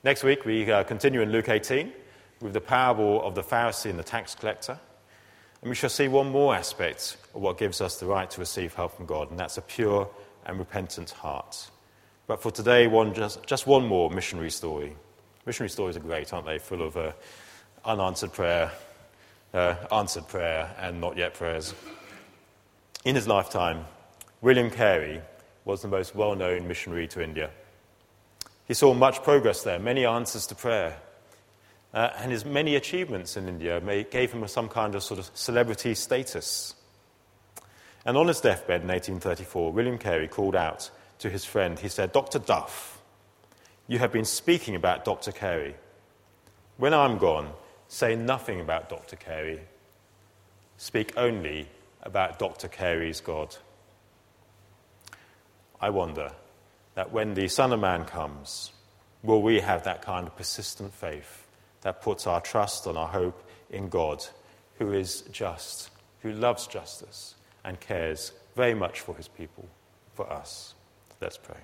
Next 0.05 0.23
week, 0.23 0.45
we 0.45 0.71
uh, 0.71 0.83
continue 0.83 1.21
in 1.21 1.31
Luke 1.31 1.49
18 1.49 1.91
with 2.39 2.53
the 2.53 2.61
parable 2.61 3.23
of 3.23 3.33
the 3.33 3.41
Pharisee 3.41 3.89
and 3.89 3.97
the 3.97 4.03
tax 4.03 4.35
collector. 4.35 4.77
And 5.63 5.69
we 5.69 5.73
shall 5.73 5.89
see 5.89 6.07
one 6.07 6.29
more 6.29 6.53
aspect 6.53 7.17
of 7.33 7.41
what 7.41 7.57
gives 7.57 7.81
us 7.81 7.99
the 7.99 8.05
right 8.05 8.29
to 8.29 8.39
receive 8.39 8.75
help 8.75 8.95
from 8.95 9.07
God, 9.07 9.31
and 9.31 9.39
that's 9.39 9.57
a 9.57 9.63
pure 9.63 10.07
and 10.45 10.59
repentant 10.59 11.09
heart. 11.09 11.71
But 12.27 12.39
for 12.39 12.51
today, 12.51 12.85
one 12.85 13.15
just, 13.15 13.43
just 13.47 13.65
one 13.65 13.87
more 13.87 14.11
missionary 14.11 14.51
story. 14.51 14.95
Missionary 15.47 15.71
stories 15.71 15.97
are 15.97 16.01
great, 16.01 16.31
aren't 16.33 16.45
they? 16.45 16.59
Full 16.59 16.83
of 16.83 16.95
uh, 16.97 17.13
unanswered 17.83 18.31
prayer, 18.31 18.71
uh, 19.55 19.73
answered 19.91 20.27
prayer, 20.27 20.69
and 20.79 21.01
not 21.01 21.17
yet 21.17 21.33
prayers. 21.33 21.73
In 23.05 23.15
his 23.15 23.27
lifetime, 23.27 23.83
William 24.41 24.69
Carey 24.69 25.19
was 25.63 25.81
the 25.81 25.87
most 25.87 26.13
well 26.13 26.35
known 26.35 26.67
missionary 26.67 27.07
to 27.07 27.23
India. 27.23 27.49
He 28.67 28.73
saw 28.73 28.93
much 28.93 29.21
progress 29.23 29.63
there, 29.63 29.79
many 29.79 30.05
answers 30.05 30.47
to 30.47 30.55
prayer, 30.55 30.97
uh, 31.93 32.09
and 32.17 32.31
his 32.31 32.45
many 32.45 32.75
achievements 32.75 33.37
in 33.37 33.47
India 33.47 33.79
gave 34.09 34.31
him 34.31 34.47
some 34.47 34.69
kind 34.69 34.95
of 34.95 35.03
sort 35.03 35.19
of 35.19 35.29
celebrity 35.33 35.93
status. 35.93 36.73
And 38.05 38.17
on 38.17 38.27
his 38.27 38.41
deathbed 38.41 38.81
in 38.81 38.87
1834, 38.87 39.71
William 39.71 39.97
Carey 39.97 40.27
called 40.27 40.55
out 40.55 40.89
to 41.19 41.29
his 41.29 41.45
friend, 41.45 41.79
he 41.79 41.89
said, 41.89 42.11
Dr. 42.11 42.39
Duff, 42.39 43.01
you 43.87 43.99
have 43.99 44.11
been 44.11 44.25
speaking 44.25 44.75
about 44.75 45.05
Dr. 45.05 45.31
Carey. 45.31 45.75
When 46.77 46.93
I'm 46.93 47.17
gone, 47.17 47.51
say 47.87 48.15
nothing 48.15 48.59
about 48.59 48.89
Dr. 48.89 49.15
Carey. 49.15 49.61
Speak 50.77 51.13
only 51.15 51.67
about 52.01 52.39
Dr. 52.39 52.67
Carey's 52.67 53.21
God. 53.21 53.55
I 55.79 55.89
wonder 55.91 56.31
that 56.95 57.11
when 57.11 57.33
the 57.33 57.47
Son 57.47 57.71
of 57.71 57.79
Man 57.79 58.05
comes, 58.05 58.71
will 59.23 59.41
we 59.41 59.59
have 59.59 59.83
that 59.83 60.01
kind 60.01 60.27
of 60.27 60.35
persistent 60.35 60.93
faith? 60.93 61.45
that 61.85 62.01
puts 62.01 62.25
our 62.25 62.41
trust 62.41 62.87
and 62.87 62.97
our 62.97 63.07
hope 63.07 63.47
in 63.69 63.89
God, 63.89 64.25
who 64.79 64.91
is 64.91 65.21
just, 65.31 65.91
who 66.23 66.31
loves 66.31 66.65
justice 66.65 67.35
and 67.63 67.79
cares 67.79 68.31
very 68.55 68.73
much 68.73 69.01
for 69.01 69.15
his 69.15 69.27
people, 69.27 69.69
for 70.15 70.27
us. 70.33 70.73
Let's 71.21 71.37
pray. 71.37 71.59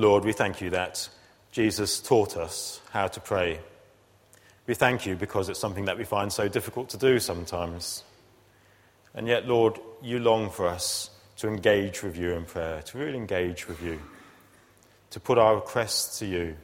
Lord, 0.00 0.24
we 0.24 0.32
thank 0.32 0.60
you 0.60 0.70
that 0.70 1.08
Jesus 1.52 2.00
taught 2.00 2.36
us 2.36 2.80
how 2.90 3.06
to 3.08 3.20
pray 3.20 3.60
we 4.70 4.74
thank 4.74 5.04
you 5.04 5.16
because 5.16 5.48
it's 5.48 5.58
something 5.58 5.86
that 5.86 5.98
we 5.98 6.04
find 6.04 6.32
so 6.32 6.46
difficult 6.46 6.90
to 6.90 6.96
do 6.96 7.18
sometimes. 7.18 8.04
And 9.14 9.26
yet, 9.26 9.44
Lord, 9.48 9.80
you 10.00 10.20
long 10.20 10.48
for 10.48 10.68
us 10.68 11.10
to 11.38 11.48
engage 11.48 12.04
with 12.04 12.16
you 12.16 12.34
in 12.34 12.44
prayer, 12.44 12.80
to 12.82 12.98
really 12.98 13.16
engage 13.16 13.66
with 13.66 13.82
you, 13.82 13.98
to 15.10 15.18
put 15.18 15.38
our 15.38 15.56
requests 15.56 16.20
to 16.20 16.26
you, 16.26 16.54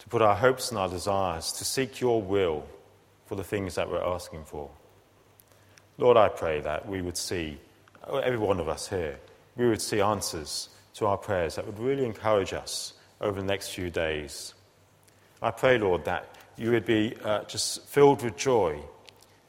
to 0.00 0.08
put 0.08 0.20
our 0.20 0.34
hopes 0.34 0.70
and 0.70 0.78
our 0.80 0.88
desires, 0.88 1.52
to 1.52 1.64
seek 1.64 2.00
your 2.00 2.20
will 2.20 2.64
for 3.26 3.36
the 3.36 3.44
things 3.44 3.76
that 3.76 3.88
we're 3.88 4.02
asking 4.02 4.42
for. 4.44 4.68
Lord, 5.98 6.16
I 6.16 6.28
pray 6.28 6.60
that 6.62 6.88
we 6.88 7.02
would 7.02 7.16
see, 7.16 7.56
every 8.12 8.36
one 8.36 8.58
of 8.58 8.68
us 8.68 8.88
here, 8.88 9.20
we 9.56 9.68
would 9.68 9.80
see 9.80 10.00
answers 10.00 10.70
to 10.94 11.06
our 11.06 11.16
prayers 11.16 11.56
that 11.56 11.66
would 11.66 11.78
really 11.78 12.04
encourage 12.04 12.52
us 12.52 12.92
over 13.20 13.40
the 13.40 13.46
next 13.46 13.68
few 13.68 13.90
days. 13.90 14.54
I 15.40 15.50
pray, 15.50 15.78
Lord, 15.78 16.04
that 16.04 16.36
you 16.56 16.70
would 16.70 16.84
be 16.84 17.14
uh, 17.24 17.44
just 17.44 17.86
filled 17.88 18.22
with 18.22 18.36
joy 18.36 18.78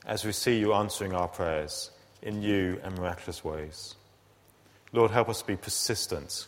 as 0.05 0.25
we 0.25 0.31
see 0.31 0.57
you 0.59 0.73
answering 0.73 1.13
our 1.13 1.27
prayers 1.27 1.91
in 2.21 2.39
new 2.39 2.79
and 2.83 2.97
miraculous 2.97 3.43
ways. 3.43 3.95
Lord, 4.91 5.11
help 5.11 5.29
us 5.29 5.41
to 5.41 5.47
be 5.47 5.55
persistent. 5.55 6.47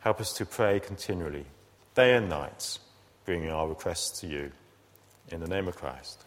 Help 0.00 0.20
us 0.20 0.32
to 0.34 0.46
pray 0.46 0.80
continually, 0.80 1.46
day 1.94 2.14
and 2.14 2.28
night, 2.28 2.78
bringing 3.24 3.50
our 3.50 3.68
requests 3.68 4.20
to 4.20 4.26
you. 4.26 4.52
In 5.28 5.40
the 5.40 5.48
name 5.48 5.68
of 5.68 5.76
Christ. 5.76 6.24